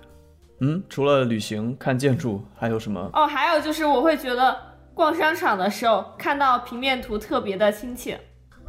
[0.60, 3.10] 嗯，除了旅行、看建筑，还有什么？
[3.13, 4.58] 哦，还有就是我会觉得
[4.94, 8.20] 逛商场的时候看到平面图特别的亲切。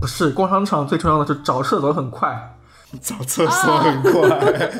[0.00, 2.54] 不是，逛商场最重要的是找厕所很快。
[3.00, 4.72] 找厕所很快。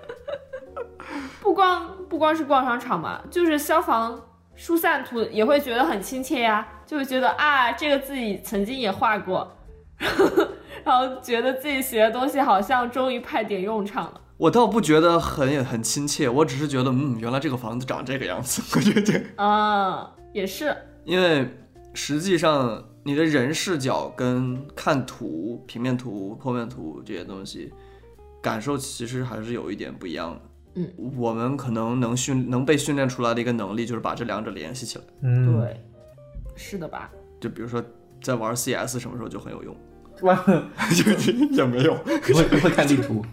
[1.40, 4.20] 不光不光是逛商场嘛，就是消防
[4.54, 9.56] 疏散图也会觉得很亲切呀，就会觉得啊，这个自己曾经也画过，
[10.84, 14.20] 然后觉得自己学的东西好像终于派点用场了。
[14.36, 18.62] 我倒不觉得很很亲切，我只是觉得，嗯，原来这个房子长这个样子。
[18.74, 21.48] 我觉得，啊，也是，因为
[21.94, 27.72] 实际上你的人视角跟看图、平面图、剖面图这些东西，
[28.42, 30.40] 感受其实还是有一点不一样的。
[30.76, 35.04] 嗯，我们可能能训能被训练出来的一个能力，就是把这两者联系起来。
[35.22, 35.80] 嗯，对，
[36.56, 37.08] 是的吧？
[37.40, 37.80] 就比如说
[38.20, 39.76] 在玩 CS 什么时候就很有用，
[40.22, 40.34] 哇，
[40.92, 41.12] 就
[41.56, 41.94] 也没有。
[41.94, 43.24] 会会看地图。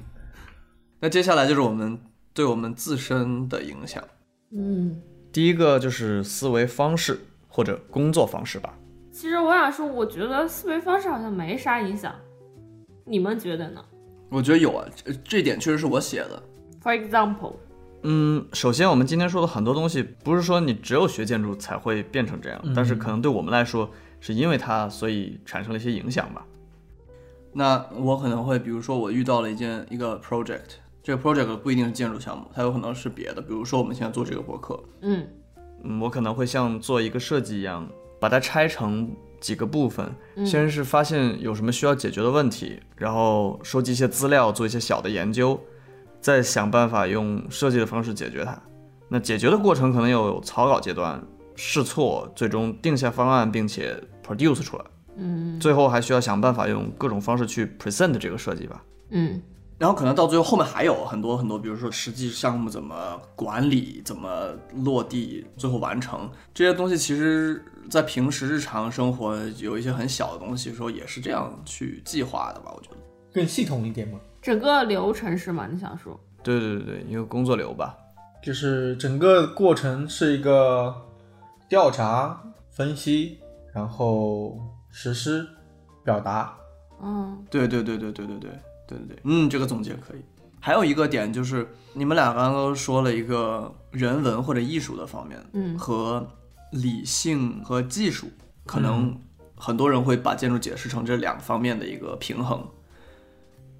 [1.03, 1.99] 那接下来就是我们
[2.31, 4.03] 对我们自身的影响。
[4.51, 5.01] 嗯，
[5.33, 8.77] 第一个就是思维方式或者工作方式吧。
[9.11, 12.13] 其实我想说，我觉得思维方式好像没啥影响，
[13.03, 13.83] 你们觉得呢
[14.29, 16.43] 我觉得有啊，这这点确实是我写的。
[16.83, 17.55] ？For example，
[18.03, 26.45] 嗯，首先我们今天说的很多东西，不是说你只有学建筑才会变成这样，但是可能对我们来说，是因为它所以产生了一些影响吧。
[27.53, 35.27] 那我可能会，比如说我遇到了一件一个 project，这个 project 不一定是建筑项目，它有可能是别的，比如说我们现在做这个博客，嗯
[35.83, 37.87] 嗯，我可能会像做一个设计一样，
[38.19, 40.13] 把它拆成几个部分，
[40.45, 45.59] 先是发现有什么需要解决的问题，然后收集一些资料，做一些小的研究，
[46.19, 48.61] 再想办法用设计的方式解决它。
[49.09, 51.21] 那解决的过程可能有草稿阶段、
[51.55, 54.85] 试错，最终定下方案，并且 produce 出来。
[55.17, 58.81] 嗯最后还需要想办法用各种方式去 present 这个设计吧。
[59.09, 59.41] 嗯
[59.81, 72.71] 然后可能到最后后面还有很多很多，比如说实际项目怎么管理、怎么落地、最后完成这些东西，其实在平时日常生活有一些很小的东西的时候，也是这样去计划的吧？
[72.75, 72.97] 我觉得。
[73.33, 75.67] 更系统一点嘛，整个流程是吗？
[75.67, 76.19] 你想说？
[76.43, 77.97] 对对对对，一个工作流吧。
[78.43, 80.95] 就是整个过程是一个
[81.67, 82.39] 调查、
[82.69, 83.39] 分析，
[83.73, 84.59] 然后
[84.91, 85.47] 实施、
[86.03, 86.55] 表达。
[87.01, 88.51] 嗯对对对对对对对
[88.97, 90.21] 对对对，嗯，这个总结可以。
[90.59, 96.27] 还有一个点就是，你们俩刚刚都说了一个人文或者艺术的方面，嗯和
[96.71, 98.27] 理性和技术，
[98.65, 99.17] 可能
[99.55, 102.63] 很多人会把建筑解释成这两方面的一个平衡。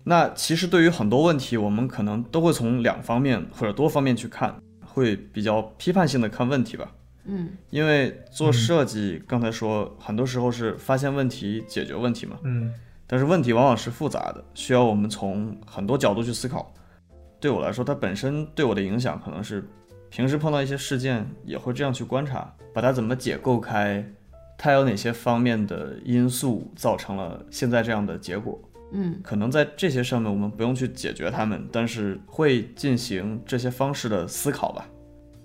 [0.04, 6.92] 那其实对于很多问题，我们可能都会从两方面或者多方面去看，会比较批判性的看问题吧。
[7.26, 12.38] 嗯因为做设计，刚才说很多时候是发现问题、解决问题嘛。
[12.42, 12.74] 嗯
[13.12, 16.74] 但是问题往往是复杂的，需要我们从很多角度去思考。
[17.42, 19.68] 对我来说，它本身对我的影响可能是
[20.10, 24.02] 平时碰到一些事件也会这样去观察，把它怎么解构开，
[24.58, 28.58] 它有哪些方面的因素造成了现在这样的结果。
[28.94, 34.86] 嗯可能在这些上面我们不用去解决它们，但是会进行这些方式的思考吧。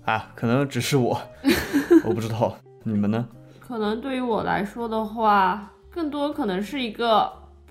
[0.05, 1.19] 啊，可能只是我，
[2.05, 3.27] 我不知道你们呢？
[3.59, 7.29] 可能对于我来说的话，更多可能是一个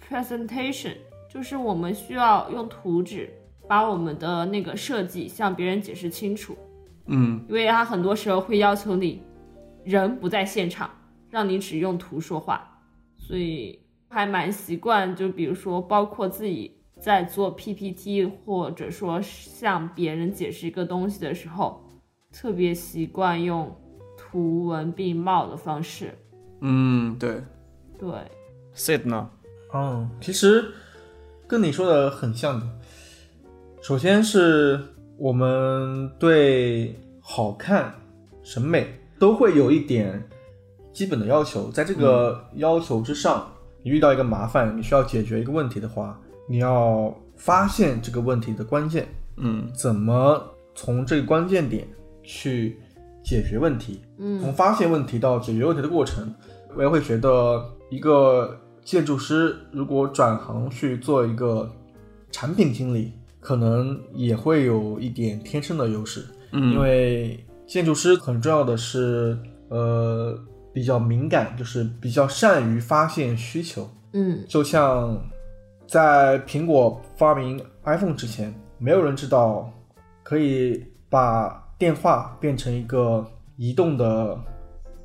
[0.08, 0.94] presentation，
[1.28, 3.28] 就是我们需要用图纸
[3.68, 6.56] 把我们的那个设计向别人解释清楚，
[7.06, 9.22] 嗯因为他很多时候会要求你
[9.84, 10.90] 人不在现场，
[11.30, 12.80] 让你只用图说话，
[13.16, 21.84] 所以还蛮习惯，就比如说包括自己在做 PPT，或者说向别人解释一个东西的时候，
[22.32, 23.74] 特别习惯用
[24.16, 26.14] 图文并茂的方式。
[26.60, 27.42] 嗯，对
[27.98, 28.08] 对
[28.74, 29.30] ，，Sit 呢？
[29.74, 30.64] 嗯，其实
[31.46, 32.66] 跟你说的很像的。
[33.82, 34.80] 首先是
[35.16, 37.94] 我们对好看、
[38.42, 40.28] 审美都会有一点
[40.92, 43.46] 基本的要求，在这个要求之上，
[43.82, 50.42] 你遇到一个麻烦，你需要解决一个问题的话，你要发现这个问题的关键，嗯怎么
[50.74, 51.86] 从这个关键点
[52.22, 52.78] 去
[53.22, 54.00] 解决问题。
[54.18, 56.34] 嗯从发现问题到解决问题的过程，
[56.74, 61.68] 我也会觉得一个建筑师如果转行去做一个
[62.30, 69.36] 产品经理，可能也会有一点天生的优势，嗯，因为建筑师很重要的是，
[69.70, 70.38] 呃，
[70.72, 73.90] 比较敏感，就是比较善于发现需求。
[74.12, 74.44] 嗯。
[74.46, 75.20] 就像
[75.88, 79.68] 在苹果发明 iPhone 之前，没有人知道
[80.22, 84.38] 可以把电话变成一个移动的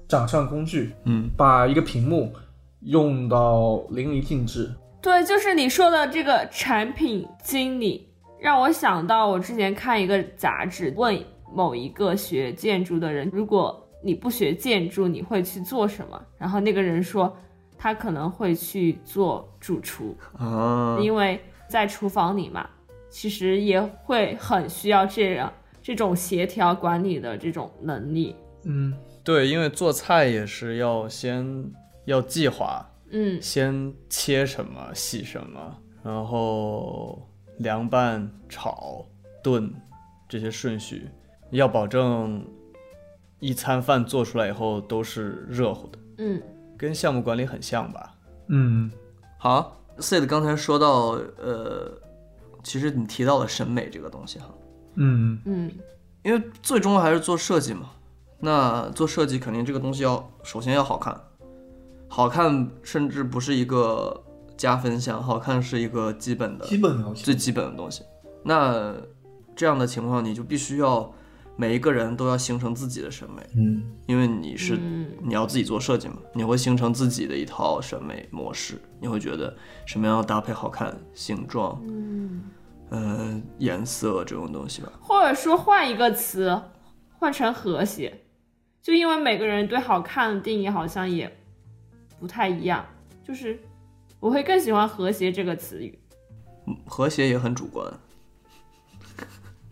[0.08, 1.32] 掌上工具，嗯。
[1.36, 2.32] 把一个屏幕
[2.82, 4.74] 用到淋漓尽致。
[5.02, 8.08] 对，就是你说的这个产品经理，
[8.39, 11.20] 让我想到我之前看一个杂志，问
[11.52, 16.22] 某一个学建筑的人，如果你不学建筑，你会去做什么？
[16.38, 17.36] 然后那个人说，
[17.78, 22.70] 他可能会去做主厨，啊，因为在厨房里嘛，
[23.10, 28.36] 其实也会很需要这样这种协调管理的这种能力。
[28.65, 31.44] 嗯，对，因为做菜也是要先
[32.12, 33.41] 要计划，嗯。
[33.41, 39.06] 先切什么、洗什么，然后凉拌、炒、
[39.41, 39.74] 炖
[40.28, 41.10] 这些顺序，
[41.52, 42.45] 要保证
[43.39, 46.41] 一餐饭做出来以后都是热乎的，嗯。
[46.78, 48.13] 跟项目管理很像吧？
[48.47, 48.91] 嗯。
[49.38, 51.91] 好，Sid 刚才说到，呃，
[52.63, 54.50] 其实你提到了审美这个东西哈，
[54.95, 55.39] 嗯。
[55.45, 55.71] 嗯。
[56.24, 57.89] 因为最终还是做设计嘛。
[58.43, 61.15] 那做设计肯定这个东西要首先要好看，
[62.13, 64.21] 好看甚至不是一个
[64.58, 67.34] 加分项，好看是一个基本的基本要求最。
[67.34, 68.04] 基本的东西。
[68.43, 68.93] 那
[69.56, 71.10] 这样的情况，你就必须要
[71.56, 82.43] 每一个人都要形成自己的审美，嗯因为你是嗯你要自己做设计嘛，你会形成自己的一套审美模式，你会觉得什么样的搭配好看，形状，嗯，
[82.89, 84.91] 呃，颜色这种东西吧。
[85.00, 86.62] 或者说换一个词，
[87.17, 88.26] 换成和谐，
[88.82, 91.40] 就因为每个人对好看的定义好像也
[92.22, 92.86] 不太一样，
[93.28, 93.60] 就是
[94.20, 95.98] 我会更喜欢和谐这个词语。
[96.86, 97.92] 和谐也很主观。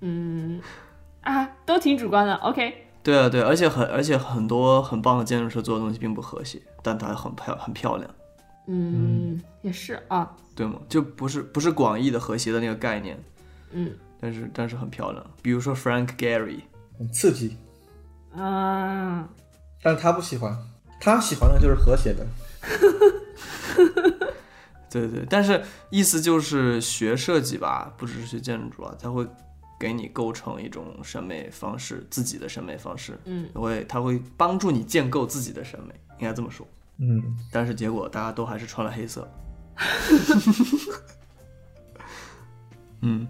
[0.02, 0.60] 嗯，
[1.22, 2.34] 啊，都挺主观的。
[2.38, 8.10] OK，对啊，对，而且很而且很多很棒的建筑师做的东西并不和谐，但它很漂很漂亮，
[8.66, 10.80] 嗯，也是啊，对吗？
[10.90, 13.24] 就不是不是广义的和谐的那个概念，
[13.72, 15.24] 嗯但是但是很漂亮。
[15.44, 16.62] 比如说 Frank Gehry，
[16.98, 17.56] 很刺激，
[18.36, 19.30] 啊，
[19.84, 20.58] 但他不喜欢，
[21.00, 22.26] 他喜欢的就是和谐的。
[24.92, 29.26] 对对，但是意思就是学设计吧，不只是学建筑啊，它会
[29.80, 36.68] 给你构成一种审美方式，自己的审美方式，嗯会它会帮助你建构自己的审美，应该这么说。
[36.98, 39.30] 嗯但是结果大家都还是穿了黑色。
[43.02, 43.28] 嗯，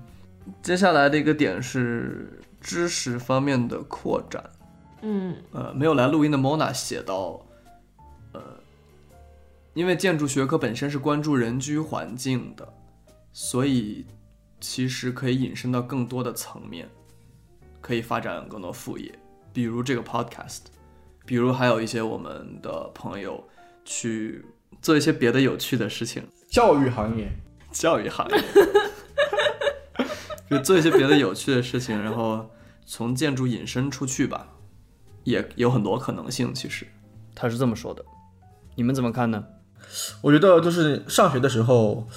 [0.64, 4.44] 接下来的一个点是知识方面的扩展。
[5.02, 7.40] 嗯呃，没有来录音的 Mona 写到，
[8.32, 8.42] 呃，
[9.74, 12.74] 因为建筑学科本身是关注人居环境的，
[13.34, 14.06] 所以
[14.60, 16.88] 其实可以引申到更多的层面，
[17.82, 19.12] 可以发展更多副业，
[19.52, 20.60] 比如这个 podcast，
[21.26, 23.44] 比如还有一些我们的朋友
[23.84, 24.46] 去
[24.80, 27.32] 做一些别的有趣的事情，教育行业，
[27.72, 28.44] 教育行业，
[30.52, 32.48] 就做一些别的有趣的事情，然后
[32.86, 34.56] 从建筑引申出去吧，
[35.24, 36.54] 也有很多可能性。
[36.54, 36.86] 其实。
[37.36, 38.04] 他是这么说的，
[38.80, 39.44] 你们怎么看呢？
[40.22, 42.08] 我觉得就是上学的时候，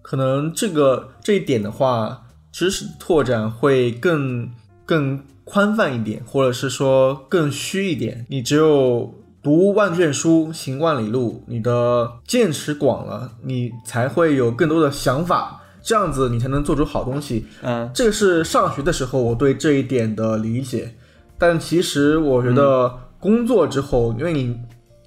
[0.00, 4.48] 可能这个这一点的话，知识拓展会更
[4.86, 8.24] 更宽泛一点，或者是说更虚一点。
[8.30, 17.44] 你只有读万卷书，行万里路，你的见识广了，你才会有更多的想法，这样子你才能做出好东西。
[17.60, 20.94] 嗯这个是上学的时候我对这一点的理解，
[21.36, 24.58] 但其实我觉得工作之后，因为你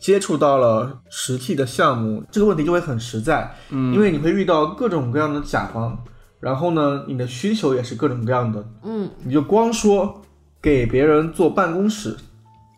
[0.03, 3.93] 接触到了实际的项目，这个问题就会很实在，嗯。
[3.93, 5.97] 因为你会遇到各种各样的甲方，
[6.41, 9.09] 然后呢，你的需求也是各种各样的，嗯。
[9.23, 10.21] 你就光说
[10.61, 12.17] 给别人做办公室，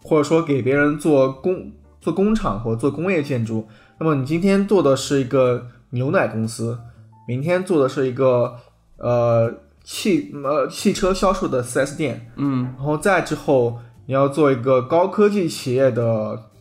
[0.03, 3.67] 或者说给别人做工做工厂或者做工业建筑，
[3.99, 6.77] 那么你今天做的是一个牛奶公司，
[7.27, 8.53] 明天做的是一个
[8.99, 9.51] 呃
[9.83, 12.65] 汽呃汽车销售的 4S 店，嗯。
[12.77, 16.51] 然后再之后你要做一个高科技企业的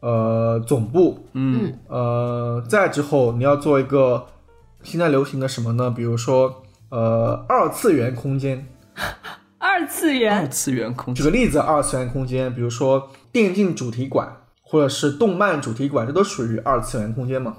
[0.00, 1.72] 呃总部，嗯。
[1.88, 4.26] 呃，再之后你要做一个
[4.82, 5.90] 现在流行的什么呢？
[5.90, 8.66] 比如说呃二次元空间，
[9.58, 10.38] 二次元。
[10.38, 11.24] 二，次元空间。
[11.24, 17.56] 举个例子，二次元空间，比如说电竞主题馆或者是动漫主题馆，这都属于二次元空间嘛。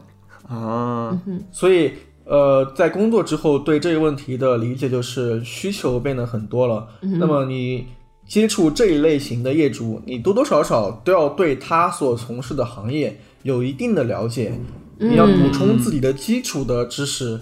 [0.47, 1.15] 啊，
[1.51, 1.93] 所以
[2.25, 6.87] 呃，在工作之后对这个问题的理解就是需求变得很多了。
[7.01, 7.87] 那么你
[8.29, 14.53] 接触这一类型的业主，你多多少少都要对他所从事的行业有一定的了解，
[14.99, 17.41] 你要补充自己的基础的知识，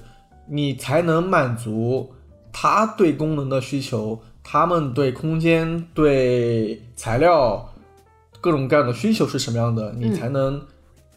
[0.50, 2.10] 你才能满足
[2.54, 7.69] 他对功能的需求，他们对空间、对材料
[8.39, 10.65] 各种各样的需求是什么样的，你才能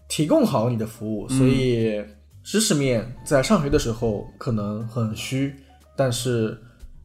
[0.08, 1.28] 提供好你的服务。
[1.28, 2.02] 所以
[2.42, 5.54] 知识面在上学的时候可能很虚，
[5.94, 6.60] 但是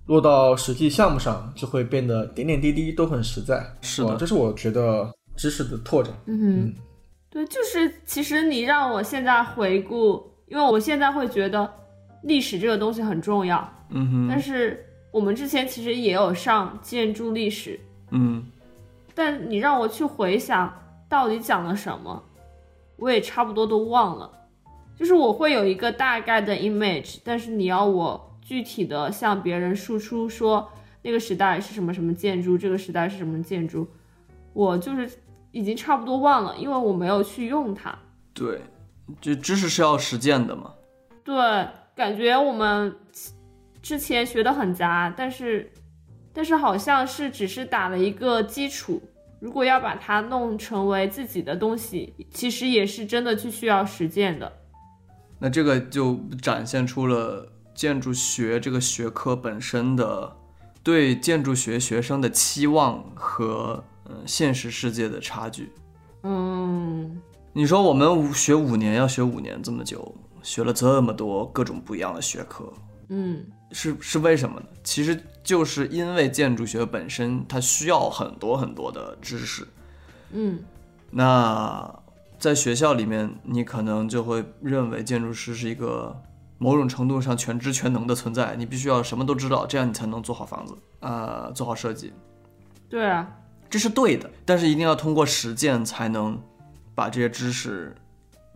[0.08, 3.66] 落到实际项目上就会变得点点滴滴都很实在。
[3.82, 6.14] 是的这是我觉得知识的拓展。
[6.26, 6.74] 嗯哼，
[7.30, 11.70] 对，就是其实你让我现在回顾，因为我现在会觉得
[12.24, 17.80] 历史这个东西很重要，嗯哼，但是我们之前其实也有上建筑历史，
[18.12, 18.46] 嗯
[19.14, 20.72] 但你让我去回想
[21.08, 22.22] 到底讲了什么，
[22.98, 24.30] 我也差不多都忘了。
[24.98, 33.88] 就是我会有一个大概的 image，但是你要我具体的向别人输出说那个时代是什么什么建筑，这个时代是什么建筑，
[34.54, 35.10] 我就是
[35.52, 37.98] 已经差不多忘了，因为我没有去用它。
[38.36, 38.62] 对，
[39.20, 40.72] 就知识是要实践的嘛。
[41.24, 41.36] 对，
[41.96, 42.96] 感觉我们
[43.82, 45.72] 之前学的很杂，但是
[46.32, 49.02] 但是好像是只是打了一个基础。
[49.40, 54.52] 如果要把它弄成为自己的东西，其实也是真的去需要实践的。
[55.40, 60.36] 那这个就展现出了建筑学这个学科本身的
[60.82, 65.72] 对建筑学学生的期望和嗯现实世界的差距。
[66.24, 67.22] 嗯，
[67.54, 72.72] 你说我们五学五年要学五年这么久，学了这么多各种不一样的学科，
[73.10, 74.66] 嗯，是是为什么呢？
[74.84, 79.68] 其实就是因为建筑学本身它需要很多很多的知识。
[80.32, 80.60] 嗯，
[81.12, 81.94] 那
[82.40, 86.20] 在学校里面，你可能就会认为建筑师是一个
[86.58, 92.14] 某种程度上全知全能的存在，你必须要什么都知道，这样你才能做好房子，呃，做好设计，
[92.90, 93.30] 对啊，
[93.70, 94.30] 这是对的。
[94.46, 96.42] 但是一定要通过实践才能
[96.94, 97.94] 把这些知识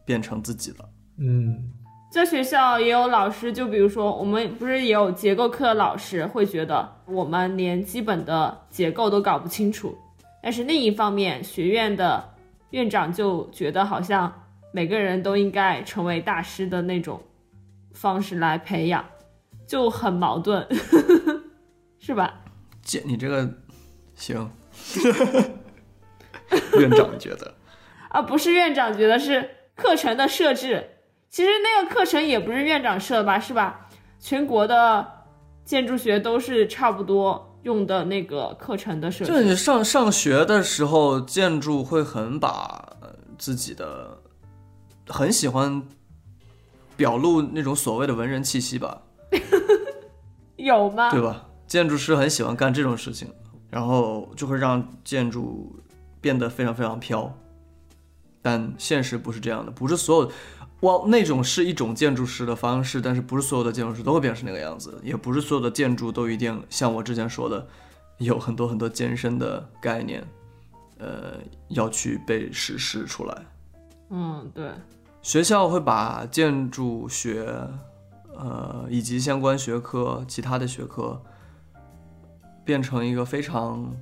[0.05, 0.89] 变成自己的。
[1.17, 1.71] 嗯，
[2.09, 9.97] 在学校也有老师，就比如说我们不是也有结构课的老师会觉得我们连基本的结构都搞不清楚，
[10.41, 12.23] 但是另一方面，学院的
[12.69, 14.33] 院长就觉得好像
[14.71, 17.21] 每个人都应该成为大师的那种
[17.99, 19.03] 方式来培养，
[19.67, 20.65] 就很矛盾，
[21.99, 22.33] 是吧？
[22.81, 23.45] 姐，你这个
[24.15, 24.49] 行，
[26.79, 27.53] 院长觉得，
[28.07, 30.91] 啊，不是院长觉得是课程的设置，
[31.29, 33.89] 其实那个课程也不是院长设的吧，是吧？
[34.17, 35.05] 全国的
[35.65, 39.41] 建筑学都是差不多用的那个课程的设置就。
[39.41, 44.17] 你上上学的时候，建筑会很把呃自己的
[45.07, 45.83] 很喜欢
[46.99, 49.01] 表露那种所谓的文人气息吧，
[50.57, 51.09] 有吗？
[51.09, 51.47] 对吧？
[51.65, 53.33] 建筑师很喜欢干这种事情，
[53.69, 55.73] 然后就会让建筑
[56.19, 57.33] 变得非常非常飘。
[58.41, 60.31] 但现实不是这样的，不是所有，
[60.81, 67.65] 哇，那种是一种建筑师的方式，但是不是所有的建筑师都会变成那个样子，也不是所有的建筑都一定像我之前说的，
[68.17, 70.21] 有很多很多艰深的概念，
[70.97, 71.35] 呃
[71.69, 73.45] 要去被实施出来。
[74.09, 74.69] 嗯，对，
[75.21, 77.45] 学校会把建筑学，
[78.37, 81.21] 呃，以及相关学科、其他的学科，
[82.63, 83.93] 变成一个非常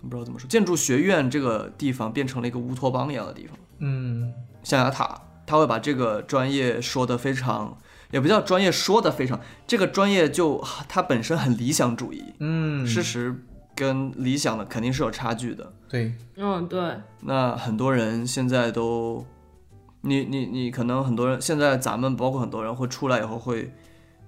[0.00, 3.56] 不知道怎么说，建筑学院这个地方变成了一个乌托邦一样的地方。
[3.80, 4.32] 嗯
[4.62, 7.76] 象牙塔，他会把这个专业说的非常，
[8.10, 13.44] 也不叫专业说的非常，这个专业就它本身很理想主义，嗯，事实
[13.76, 15.72] 跟理想的肯定是有差距的。
[15.88, 19.24] 对，嗯，对，那很多人现在都，
[20.02, 23.72] 你你你可能很多人现在咱们包括很多人会出来以后会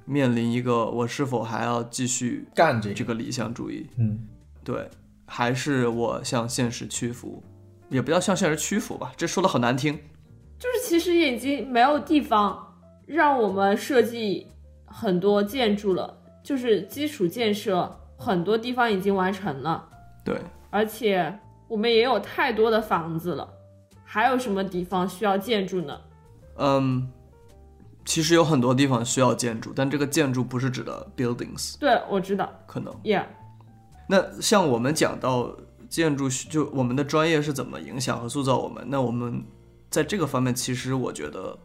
[0.04, 3.86] 面临一个我是否还要继续干这，这个理想主义？
[3.96, 4.26] 嗯
[4.64, 4.90] 对，
[5.26, 7.42] 还是我向现实屈服？
[7.88, 9.98] 也不要向现实屈服吧，这说的好难听。
[10.58, 14.46] 就是其实已经没有地方让我们设计
[14.84, 19.88] 很多建筑了，就是基础建设很多地方已经完成了，
[20.24, 23.48] 对，而且我们也有太多的房子了，
[24.12, 25.96] 还有什么地方需要建筑呢？
[26.56, 27.08] 嗯，
[28.04, 32.92] 其实有很多地方需要建筑，但这个建筑不是指的 buildings，对，我知道可能。
[33.04, 33.26] ，Yeah，
[34.08, 35.56] 那像我们讲到
[35.88, 39.44] 建筑，就我们的专业是怎么影响和塑造我们，那我们
[39.88, 41.56] 在这个方面，其实我觉得，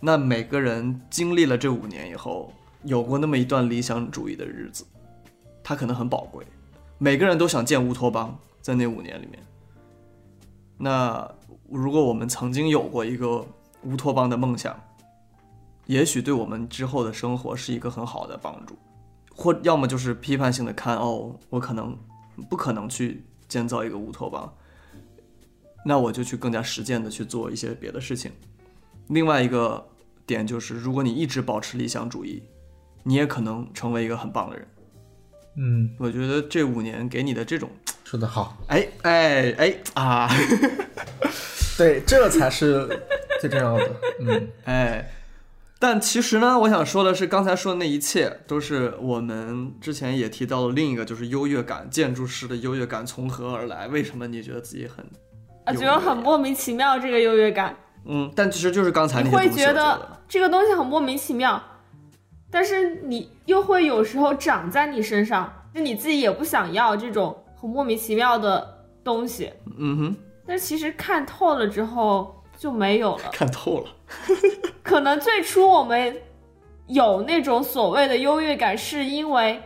[0.00, 2.50] 那每个人经历了这五年以后，
[2.84, 4.86] 有过那么一段理想主义的日子，
[5.62, 6.42] 它可能很宝贵。
[6.96, 9.38] 每个人都想建乌托邦，在那五年里面。
[10.82, 11.30] 那
[11.70, 13.46] 如果我们曾经有过一个
[13.84, 14.78] 乌托邦的梦想，
[15.86, 18.76] 也许对我们之后的生活是一个很好的帮助。
[19.34, 21.96] 或要么就是批判性的看，哦，我可能
[22.50, 24.52] 不可能去建造一个乌托邦，
[25.84, 28.30] 那我就去更加实践的去做一些别的事情。
[29.08, 29.82] 另外一个
[30.26, 32.42] 点就是，如果你一直保持理想主义，
[33.02, 34.68] 你也可能成为一个很棒的人。
[35.56, 37.70] 嗯，我觉得这五年给你的这种，
[38.04, 40.28] 说的好，哎哎哎啊，
[41.80, 42.86] 对，这才是
[43.40, 45.10] 最重要的，嗯哎，
[45.78, 53.88] 但其实呢，我想说的是，刚才说的那一切都是我们之前也提到了另一个，就是优越感，建筑师的优越感从何而来？
[53.88, 55.02] 为什么你觉得自己很
[55.64, 57.74] 啊，觉得很莫名其妙这个优越感。
[58.04, 58.30] 嗯？
[58.36, 61.62] 但其实就是刚才那你会些东西，我觉觉得这个东西很莫名其妙，
[62.50, 70.16] 但是你又会有时候长在你身上，就你自己也不想要这种很莫名其妙的东西，嗯哼，
[70.50, 73.30] 但其实看透了之后就没有了。
[73.32, 73.86] 看透了，
[74.82, 76.20] 可能最初我们
[76.88, 79.62] 有那种所谓的优越感，是因为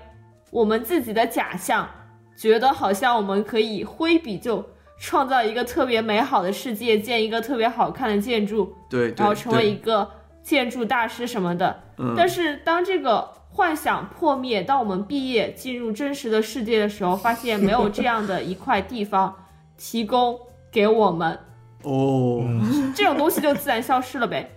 [0.51, 1.89] 我们自己的假象，
[2.37, 4.62] 觉得好像我们可以挥笔就
[5.01, 10.11] 创造一个特别美好的世界，建一个特别好看的建筑，对，对然后成为一个
[10.43, 11.82] 建筑大师什么的。
[11.97, 19.35] 嗯，但是当这个幻想破灭，当我们毕业进入真实的世界的时候，发现没有这样的一块地方
[19.78, 20.39] 提供
[20.74, 21.38] 给我们，
[21.84, 24.50] 哦，嗯这种东西就自然消失了呗。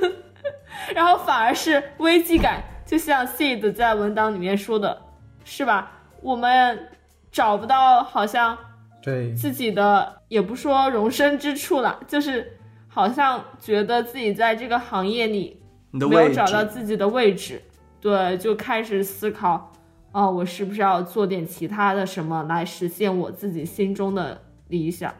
[0.94, 5.02] 然后反而是危机感，就像 Seed 在文档里面说的，
[5.44, 5.92] 是吧？
[6.22, 6.88] 我们
[7.30, 8.56] 找不到好像
[9.02, 12.56] 对，自己的，也不说容身之处了，就是
[12.88, 15.60] 好像觉得自己在这个行业里
[15.90, 17.60] 没有找到自己的位置，
[18.00, 19.70] 对，就开始思考，
[20.12, 25.14] 哦，我是不是要做点其他的什么来实现我自己心中的理想？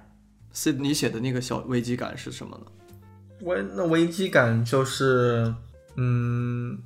[0.57, 2.67] 是你写的那个小危机感是什么呢？
[3.43, 5.55] 危那危机感就是，
[5.97, 6.79] 嗯，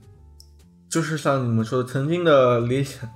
[0.88, 3.08] 就是像你们说的，曾经的理想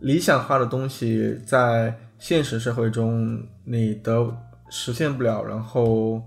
[0.00, 4.30] 理想化的东西，在现实社会中你的
[4.68, 6.22] 实现不了，然后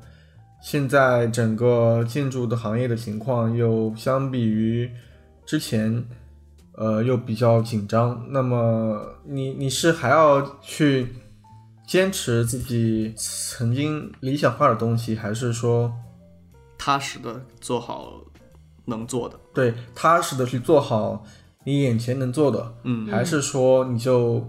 [0.63, 4.89] 现在整个建筑的行业的情况又相比于
[5.45, 6.03] 之前，
[6.71, 8.25] 呃，又比较紧张。
[8.29, 11.09] 那么你你是还要去
[11.89, 15.91] 坚持自己曾经理想化的东西，还是说？
[16.77, 18.13] 踏实的做好
[18.85, 21.25] 能做的，对，踏实的去做好
[21.63, 24.47] 你眼前能做的，嗯还是说你就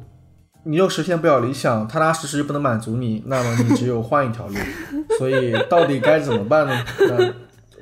[0.64, 4.54] 你又实现不了理想，踏踏实实又不能满足你，那么你只有换一条路。
[5.18, 6.84] 所以到底该怎么办呢？
[6.98, 7.34] 那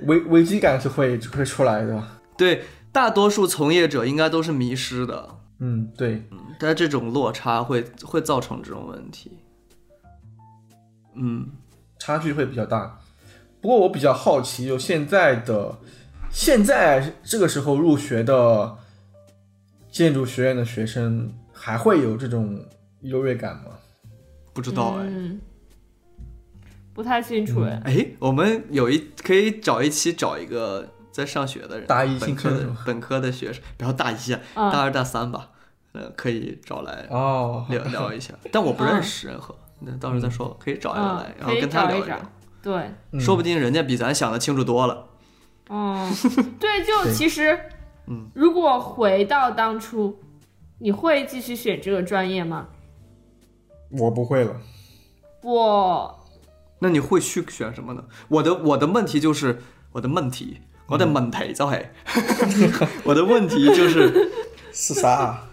[0.06, 2.00] 危危机感就会就会出来的。
[2.36, 5.28] 对，大多数从业者应该都是迷失的，
[5.58, 6.22] 嗯，对，
[6.60, 9.32] 但这种落差会会造成这种问题。
[11.18, 11.50] 嗯，
[11.98, 13.00] 差距会比较大。
[13.60, 15.76] 不过我比较好奇，就现在的
[16.30, 18.76] 现在这个时候入学的
[19.90, 22.64] 建筑学院的学生，还会有这种
[23.00, 23.72] 优越感吗？
[24.52, 25.06] 不知道哎。
[25.06, 25.40] 嗯，
[26.94, 27.82] 不太清楚哎。
[27.84, 35.50] 哎，我们有一可以找一期找一个在上学的人，大一本科的新生本科的学生，不要大一啊，嗯大二大三吧，
[35.92, 38.34] 呃，可以找来哦，聊聊一下。
[38.52, 42.30] 但我不认识任何，那到时候再说，可以找一个来，然后跟他聊一找聊聊，
[42.62, 45.06] 对，嗯说不定人家比咱想的清楚多了。
[45.70, 46.10] 嗯，
[46.58, 47.58] 对，就其实，
[48.06, 50.18] 嗯，如果回到当初，
[50.78, 52.68] 你会继续选这个专业吗？
[53.90, 54.56] 我不会了。
[55.42, 56.26] 我
[56.80, 58.04] 那你会去选什么呢？
[58.28, 59.62] 我的我的问题就是
[59.92, 61.86] 我的问题，我的问题就系，
[63.04, 64.30] 我的问题就是
[64.72, 65.47] 是啥？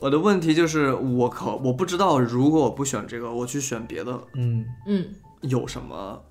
[0.00, 5.06] 我的问题就是我靠，我不知道如果我不选这个，我去选别的，嗯，嗯，
[5.40, 6.22] 有什么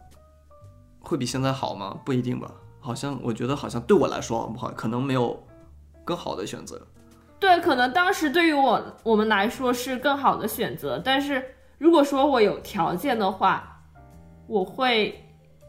[1.01, 1.99] 会比现在好吗？
[2.05, 2.49] 不一定吧。
[2.79, 5.37] 好像我觉得好像对我来说好不好，可能没有
[6.05, 6.81] 更好的选择。
[7.39, 11.43] 对，可能当时对于我我们来说是更好的选择，但是
[11.77, 13.83] 如果说我有条件的话，
[14.47, 15.21] 我会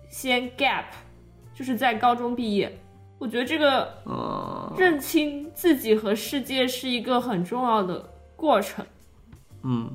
[0.09, 0.85] 先 gap，
[1.53, 2.81] 就是在高中毕业。
[3.19, 8.03] 我觉得这个嗯认清自己和世界是一个很重要的
[8.37, 8.85] 过程。
[9.65, 9.91] 嗯，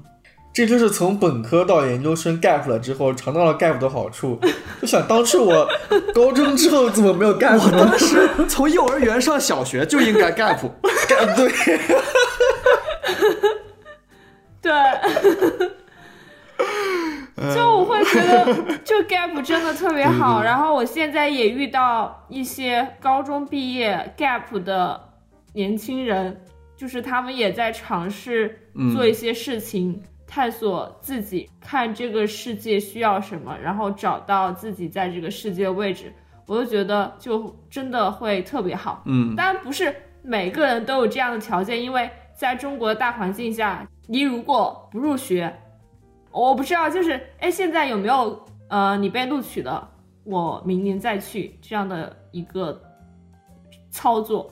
[0.54, 4.38] 这就是从本科到研究生 gap 了之后，尝到了 gap 的好处。
[4.82, 5.68] 就想当初我
[6.14, 7.88] 高中之后怎么没有 gap 呢？
[7.90, 10.60] 当时从幼儿园上小学就应该 gap。
[11.08, 11.50] gap 对，
[15.60, 15.63] 对，
[17.56, 20.44] 就我会觉得就 gap 真的特别好。
[20.44, 25.10] 然后我现在也遇到一些高中毕业 gap 的
[25.54, 26.42] 年轻人，
[26.78, 36.14] 就是他们也在尝试做一些事情，探索自己，看这个世界需要什么，然后找到自己在这个世界位置。
[36.46, 39.02] 我就觉得就真的会特别好。
[39.06, 45.54] 嗯当然不是每个人都有这样的条件，因为在中国的大环境下，你如果不入学，
[46.34, 49.90] 我不知道，就是哎，现在有没有呃你被录取了，
[50.24, 52.82] 我明年再去这样的一个
[53.92, 54.52] 操作？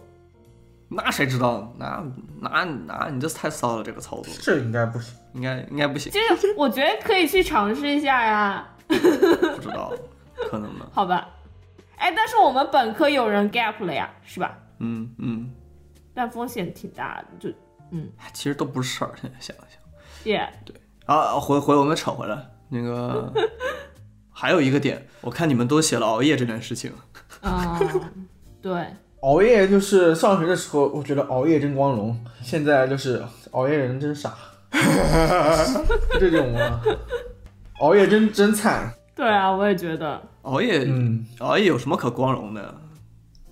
[0.88, 1.74] 那谁知道？
[1.78, 2.04] 那
[2.40, 5.16] 那那你这太骚了，这个操作这应该不行。
[5.34, 9.94] 应该应该不行，就是我觉得可以去尝试一下呀， 不知道，
[10.50, 10.86] 可能呢。
[10.92, 11.30] 好吧？
[11.96, 14.58] 哎，但是我们本科有人 gap 了呀，是吧？
[14.80, 15.50] 嗯嗯，
[16.14, 17.50] 但风险挺大的，就
[17.92, 19.80] 嗯其实都不是事儿，现在想一想。
[20.26, 20.54] 也、
[21.06, 22.38] 啊，回回我们扯回来，
[22.70, 23.32] 那个
[24.32, 26.92] 还有一个点，我看你们都写了熬夜这件事情。
[27.42, 27.80] 嗯，
[28.62, 28.86] 对，
[29.22, 32.18] 熬夜就是上学的时候，我觉得熬夜真光荣。
[32.42, 34.36] 现在就是熬夜人真傻，
[36.20, 36.82] 这种啊，
[37.80, 38.94] 熬夜真真惨。
[39.14, 42.76] 对啊，我也觉得，熬夜，嗯，熬夜有什么可光荣的？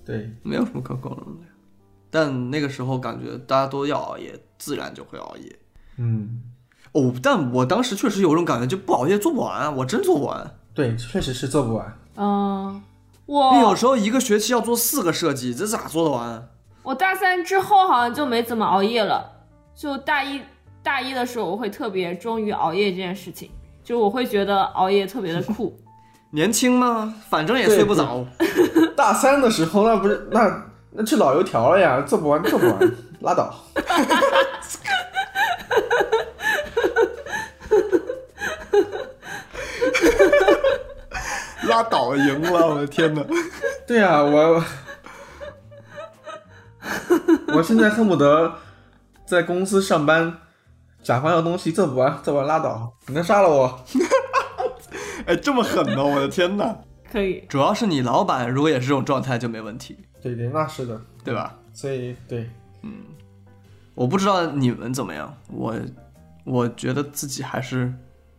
[0.05, 1.47] 对，没有什么可光荣的。
[2.09, 5.59] 但那个时候感觉大家都要熬夜，自然就会熬夜。
[5.97, 6.41] 嗯，
[6.93, 10.51] 哦，但我当时确实有种感觉，就不熬夜做不完，我真做不完。
[10.73, 11.97] 对，确实是做不完。
[12.15, 12.81] 嗯，
[13.25, 16.47] 你有时候一个学期要做四个设计，这咋做得完？
[16.83, 19.29] 我大三之后好像就没怎么熬夜了，
[19.75, 20.41] 就大一
[20.81, 23.51] 大一的时候我会特别忠于熬夜这件事情，
[23.83, 25.77] 就我会觉得熬夜特别的酷。
[26.31, 28.25] 年轻嘛，反正也睡不着。
[28.95, 32.79] 大三的时候，那不是那那去老油条了呀，做不完做不完，
[33.21, 33.53] 拉倒。
[41.69, 42.67] 拉倒，赢了！
[42.67, 43.23] 我的天哪！
[43.87, 44.63] 对呀、我
[47.55, 48.53] 我现在恨不得
[49.25, 50.37] 在公司上班，
[51.01, 53.79] 甲方要东西做不完，做不完拉倒，你能杀了我？
[55.25, 56.03] 哎，这么狠呢！
[56.03, 56.75] 我的天哪！
[57.11, 61.55] 可以，主要是你老板如果也是这种状态就没问题，对对，那是的，对吧？
[61.73, 62.49] 所以对，
[62.83, 62.91] 嗯
[63.95, 65.75] 我不知道你们怎么样，我
[66.45, 67.91] 我觉得自己还是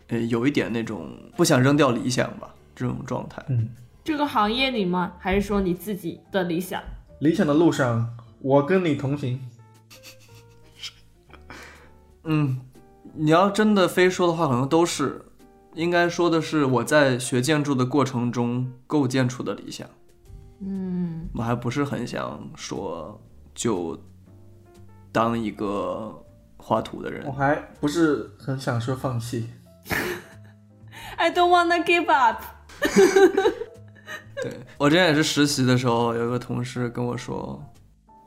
[0.09, 3.45] 呃有一点那种不想扔掉理想吧，这种状态。
[3.49, 3.69] 嗯，
[4.03, 5.13] 这个行业里吗？
[5.19, 6.83] 还是说你自己的理想？
[7.21, 9.39] 理想的路上，我跟你同行。
[12.25, 12.61] 嗯，
[13.15, 15.23] 你要真的非说的话，可能都是，
[15.75, 19.87] 应该说的是我在学建筑的过程中构建出的理想。
[20.61, 23.21] 嗯，我还不是很想说
[23.55, 23.99] 就
[25.13, 26.25] 当一个
[26.57, 27.33] 画图的人我。
[27.33, 29.51] 还不是很想说放弃。
[31.17, 32.43] I don't wanna give up。
[34.43, 37.63] 对我之前也是实习的时候，有一个同事跟我说，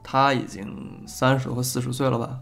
[0.03, 2.39] 他已经三十或四十岁了吧，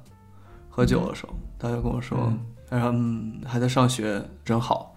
[0.70, 2.39] 喝酒的时候，他就跟我说，嗯
[2.70, 4.95] 他说嗯还在上学，真好。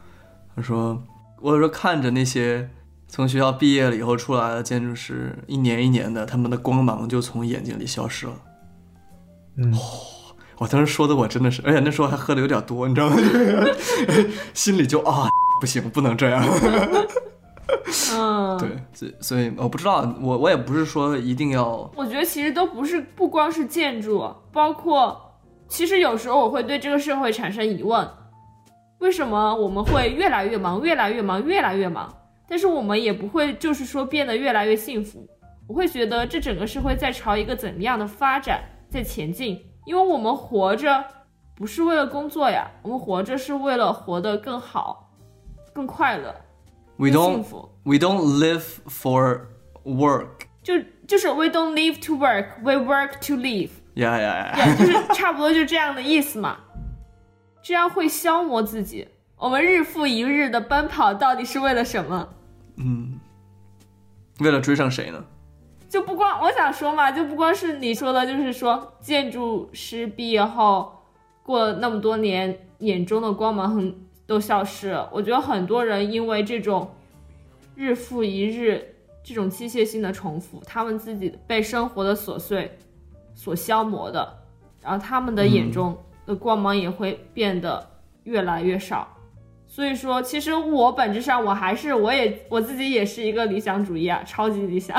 [0.57, 1.01] 他说，
[1.41, 2.69] 我说看着那些
[3.09, 8.33] 从学校毕业了以后出来的建筑师，一年一年的，他们的光芒就从眼睛里消失了。
[9.57, 9.73] 嗯，
[10.59, 13.17] 我当时说的我真的是，而且那时候还喝的有点多，你知道吗？
[14.55, 15.29] 心里就啊，
[15.61, 16.45] 不行，不能这样。
[18.13, 25.39] 嗯， 对，所以所以我不知道，我我也不是说一定要，我觉得其实都不是，不光是建筑，包括
[25.69, 28.09] 其实有时候我会对这个社会产生疑问：
[28.99, 32.13] 为什么我们会越来越忙，越来越忙，越来越忙？
[32.47, 35.27] 但是我们也不会就是说变得越来越幸福。
[35.67, 39.59] 我会觉得这整个社会在朝一个怎么样的发展在前进？
[39.87, 41.03] 因为我们活着
[41.57, 45.04] 不是为了工作呀，我们活着是为了活得更好、
[45.75, 46.35] 更快乐、
[46.97, 47.68] We don't 福。
[47.83, 49.49] we don't live for
[49.85, 50.47] work.
[50.62, 50.75] 就
[51.07, 53.70] 就是 we don't live to work, we work to live。
[53.95, 54.77] Yeah, yeah, yeah.
[54.77, 56.59] 对，就是差不多就这样的意思嘛。
[57.62, 59.09] 这样会消磨自己。
[59.37, 62.29] 我们日复一日的奔跑，到底是为了什么？
[62.77, 63.20] 嗯
[64.41, 65.25] 为了追上谁呢？
[65.89, 70.93] 就不光我想说嘛，就不光是你说的，就是说建筑师毕业后
[71.43, 73.95] 过了那么多年，眼中的光芒很
[74.27, 75.09] 都消失了。
[75.12, 76.95] 我觉得很多人因为这种
[77.75, 82.79] 日复一日这种机械性的重复，他们自己被生活的琐碎
[83.35, 84.39] 所消磨的，
[84.83, 85.97] 然后他们的眼中
[86.27, 87.91] 的光芒也会变得
[88.25, 89.09] 越来越少。
[89.66, 94.97] 所以说，其实我本质上我还是我也我自己也是一个理想主义啊，超级理想。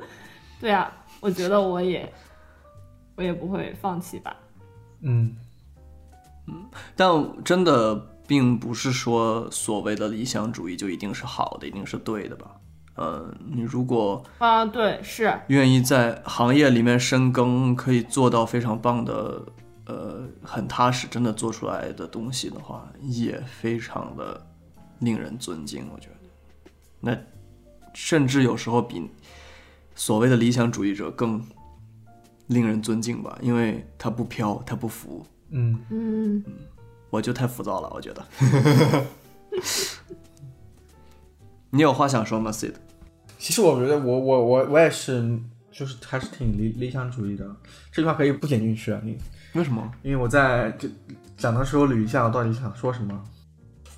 [0.60, 2.12] 对啊，我觉得我也
[3.14, 4.36] 我也不会放弃吧。
[5.02, 5.36] 嗯，
[6.96, 7.08] 但
[7.44, 7.94] 真的
[8.28, 12.50] 并不是说所谓的理想主义就一定是好的，一定是对的吧？
[12.94, 19.42] 呃，你如果啊，对，是，愿意在行业里面深耕，可以做到非常棒的，
[19.86, 24.46] 呃，很踏实，真的做出来的东西的话，也非常的
[24.98, 25.88] 令人尊敬。
[25.94, 26.70] 我觉得，
[27.00, 27.16] 那
[27.94, 29.08] 甚至有时候比
[29.94, 31.42] 所谓的理想主义者更
[32.48, 35.24] 令人尊敬吧，因为他不飘，他不浮。
[35.50, 36.44] 嗯，嗯，
[37.10, 38.26] 我就太浮躁了，我觉得。
[41.70, 42.72] 你有话想说吗，Sid？
[43.38, 45.38] 其实我觉得我我我我也是，
[45.70, 47.46] 就是还是挺理理想主义的。
[47.92, 49.18] 这句话可以不剪进去啊，你
[49.54, 49.90] 为什么？
[50.02, 50.88] 因为我在就
[51.36, 53.22] 讲的时候捋一下我到底想说什么。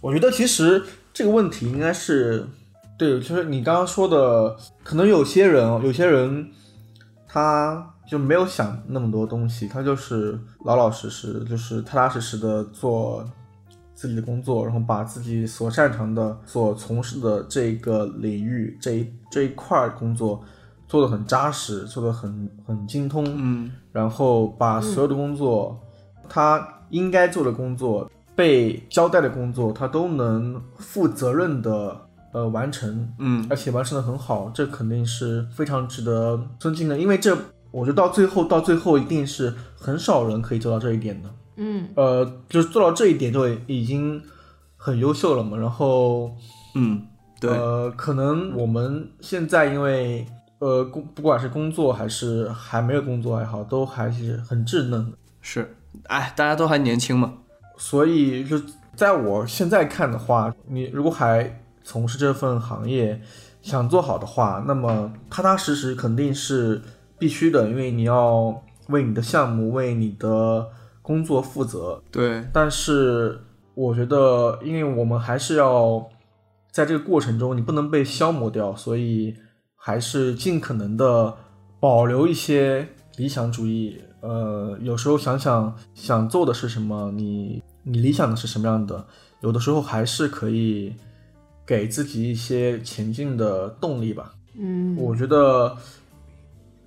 [0.01, 0.83] 我觉得其实
[1.13, 2.47] 这个问题应该是
[2.99, 6.51] 对，就是你刚刚说的，可能有些人哦，有些人
[7.29, 13.25] 他就没有想那么多东西，他就是老老实实，就是踏踏实实的做
[13.95, 20.43] 自己的工作，然后把自己所擅长的、所从事的这个领域这一这一块儿工作
[20.89, 25.81] 做得很扎实，做得很很精通，嗯然后把所有的工作，
[26.29, 31.97] 他应该做的工作、被交代的工作，他都能负责任的
[32.33, 36.99] 呃完成，嗯而且完成的很好，这肯定是非常值得尊敬的。
[36.99, 37.37] 因为这，
[37.71, 41.31] 我觉得到最后，到最后一定是很少人可以做到这一点的。
[41.57, 44.23] 嗯，呃，就是做到这一点就已经
[44.77, 45.57] 很优秀了嘛。
[45.57, 46.33] 然后，
[46.75, 47.07] 嗯，
[47.41, 50.27] 对，呃，可能我们现在因为
[50.59, 55.16] 呃工不管是工作还是还没有工作也好，都还是很稚嫩的。
[55.41, 57.35] 是，哎，大家都还年轻嘛。
[57.77, 58.61] 所以就
[58.95, 63.21] 在我现在看的话，你如果还从事这份行业，
[63.62, 66.81] 想做好的话，那么踏踏实实肯定是
[67.21, 70.66] 必须的，因为你要为你的项目、为你的
[71.03, 72.03] 工作负责。
[72.11, 73.39] 对，但是
[73.75, 76.09] 我觉得，因为我们还是要
[76.73, 79.35] 在这个过程中，你不能被消磨掉，所以
[79.77, 81.37] 还是尽可能的
[81.79, 84.01] 保留一些理想主义。
[84.23, 89.07] 呃，有时候想想想做的是什么，你你理想的是什么样的，
[89.41, 90.95] 有的时候还是可以
[91.66, 94.35] 给自己一些前进的动力吧。
[94.59, 95.75] 嗯，我觉得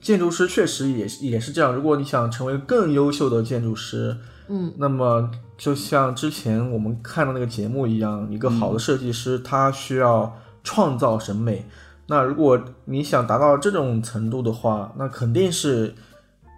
[0.03, 1.73] 建筑师确实也是也是这样。
[1.73, 4.15] 如果你想成为更优秀的建筑师，
[4.49, 11.65] 嗯，那么就像之前我们看的那个节目一样，一个好的设计师他需要创造审美。
[12.05, 15.95] 那如果你想达到这种程度的话，那肯定是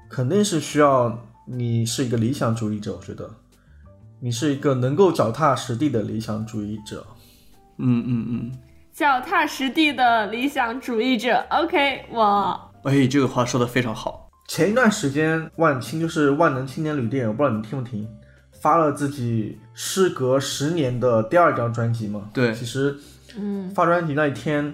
[0.09, 2.97] 肯定是需要你是一个理想主义者。
[2.99, 3.29] 我觉得
[4.19, 7.05] 你是一个能够脚踏实地的理想主义者。
[7.77, 8.51] 嗯嗯嗯，
[8.91, 11.45] 脚踏实地的理想主义者。
[11.51, 14.29] OK，我哎，这个话说的非常好。
[14.47, 18.07] 前一段时间，万青就是万能青年旅店，我不知道你听不听，
[18.61, 22.29] 发了自己时隔十年的第二张专辑嘛。
[22.31, 22.95] 对其实
[23.35, 24.71] 嗯发专辑那一天，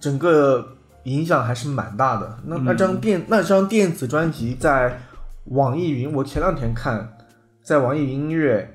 [0.00, 2.36] 整个影响还是蛮大的。
[2.44, 5.00] 那那张电、那张电子专辑在
[5.44, 7.16] 网易云，我前两天看，
[7.62, 8.68] 在网易云音乐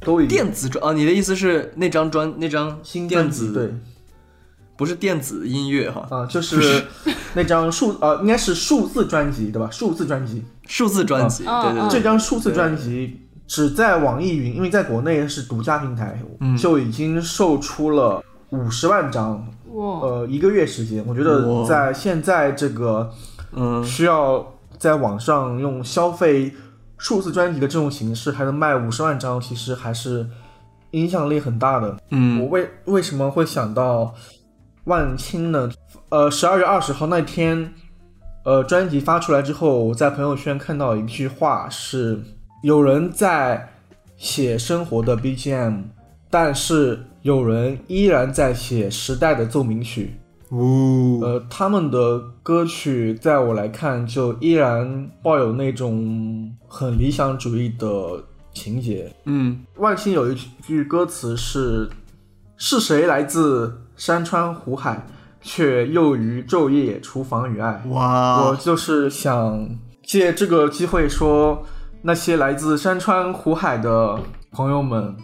[0.00, 3.74] 都已经电子专啊，你的意思是那张专那张新电子对
[4.80, 6.82] 不是电子音乐哈，啊、就是
[7.34, 9.68] 那张数呃应该是数字专辑对吧？
[9.70, 10.42] 数字专辑。
[10.66, 21.04] 数字专辑，对对对，这张数字专辑只在网易云，因为在国内是独家平台，嗯就已经售出了五十万张，我呃，一个月时间。
[21.06, 23.12] 我觉得在现在这个
[23.52, 26.54] 嗯，需要在网上用消费
[26.96, 30.26] 数字专辑的这种形式，还能卖五十万张，其实还是
[30.92, 31.96] 影响力很大的。
[32.10, 34.14] 嗯我嗯为为什么会想到
[34.90, 35.70] 万青呢？
[36.08, 37.72] 呃，十二月二十号那天，
[38.44, 42.20] 呃，专辑发出来之后，我在朋友圈看到一句话是：
[42.64, 43.72] 有人在
[44.16, 45.84] 写生活的 BGM，
[46.28, 50.16] 但是有人依然在写时代的奏鸣曲。
[50.50, 57.86] 呜呃，他们的歌曲在我来看，就依然抱有那种很理想主义的
[58.52, 59.14] 情节。
[59.26, 60.34] 嗯万青有一
[60.66, 61.88] 句歌词是
[62.58, 65.06] ：“是谁来自山川湖海，
[65.42, 69.68] 却又于昼夜厨房与爱。”哇我就是想
[70.02, 71.62] 借这个机会说，
[72.00, 74.18] 那些来自山川湖海的
[74.52, 75.14] 朋友们，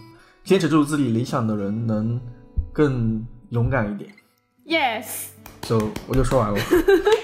[0.44, 2.20] 坚持住自己理想的人能
[2.70, 4.10] 更勇敢一点。
[4.66, 5.28] Yes，
[5.62, 6.60] 就我就说完了。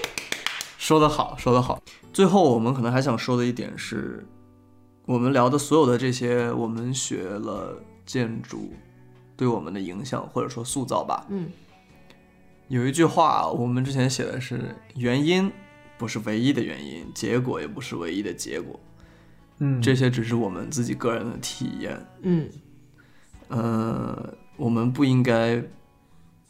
[0.79, 1.79] 说得好，说得好。
[2.11, 4.25] 最后，我们可能还想说的一点是，
[5.05, 7.77] 我们聊的所有的这些，我们学了
[8.07, 8.73] 建筑
[9.35, 11.25] 对我们的影响或者说塑造吧。
[11.29, 11.49] 嗯，
[12.67, 15.51] 有一句话，我们之前写的是原因
[15.97, 18.79] 不是唯一的原因，结果也不是唯一的结果，
[19.59, 22.05] 嗯，这些只是我们自己个人的体验。
[22.21, 22.49] 嗯，
[23.47, 25.61] 呃，我们不应该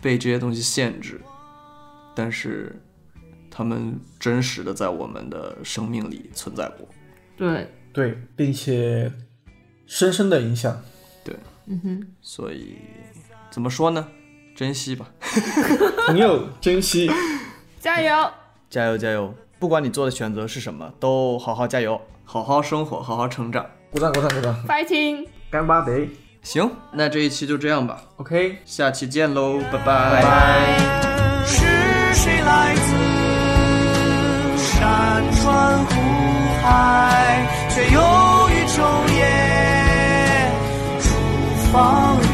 [0.02, 1.22] 被这些东西限制，
[2.16, 2.82] 但是
[3.50, 6.88] 他们真实的在我们的生命里存在过。
[7.36, 9.12] 对，对，并且
[9.86, 10.82] 深深的影响。
[11.68, 12.78] 嗯哼，所以
[13.50, 14.08] 怎么说呢？
[14.56, 15.08] 珍惜吧，
[16.08, 17.10] 朋友，珍惜。
[17.80, 18.32] 加油！
[18.70, 19.34] 加油加油！
[19.60, 23.66] 不管你做的选择是什么，都好好加油，好好生活，好好成长。
[23.92, 25.28] 鼓掌，鼓掌，鼓掌！fighting。
[25.50, 26.08] 干巴得。
[26.42, 30.78] 行，那这一期就这样吧，OK，下期见喽，拜拜拜。
[31.46, 31.66] 是
[32.14, 35.94] 谁来自山川湖
[36.62, 38.02] 海，却又
[41.74, 42.33] 厨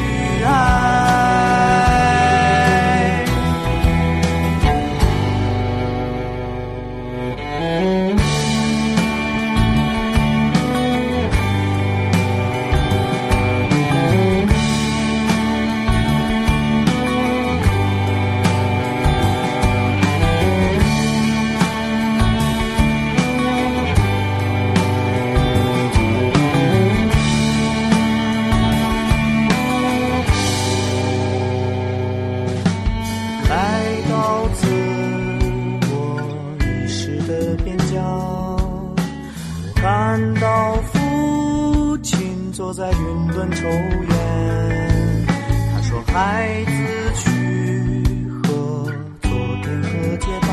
[39.75, 45.27] 看到父亲坐在云端抽烟。
[45.73, 46.71] 他说：“孩子
[47.15, 48.91] 去和
[49.21, 49.31] 昨
[49.63, 50.49] 天和解吧，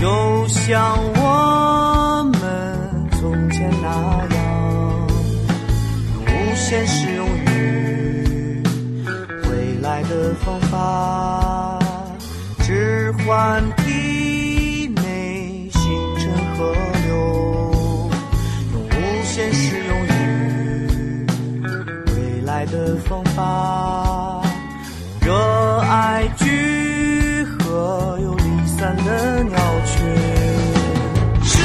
[0.00, 2.40] 就像我们
[3.20, 3.88] 从前那
[4.34, 4.36] 样，
[6.14, 8.62] 用无限适用于。”
[9.50, 11.78] 未来的方法，
[12.60, 13.62] 置换
[22.86, 24.40] 的方法，
[25.20, 25.34] 热
[25.80, 29.98] 爱聚合又离散的鸟群，
[31.42, 31.58] 是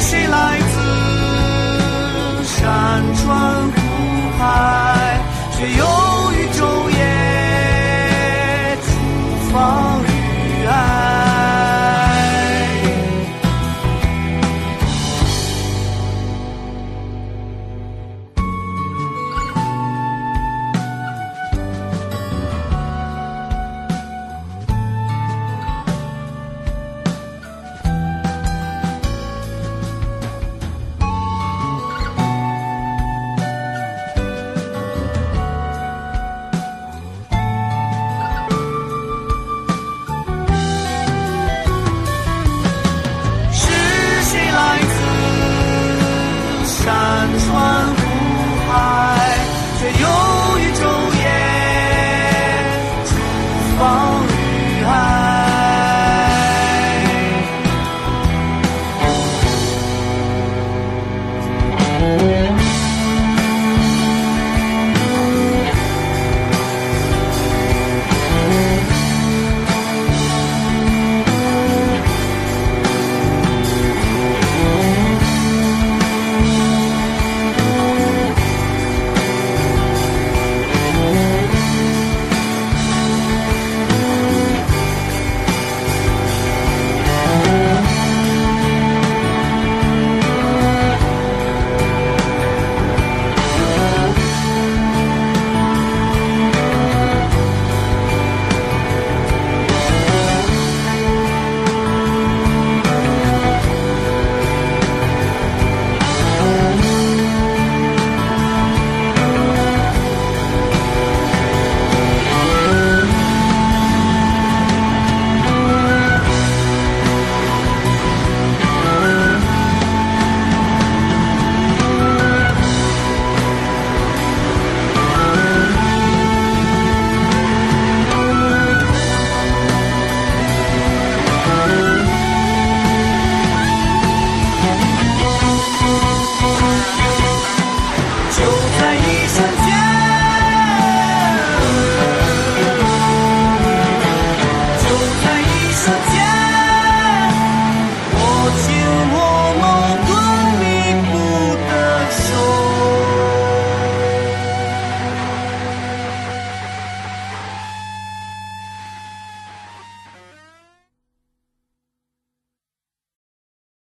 [0.00, 3.63] 谁来自山川？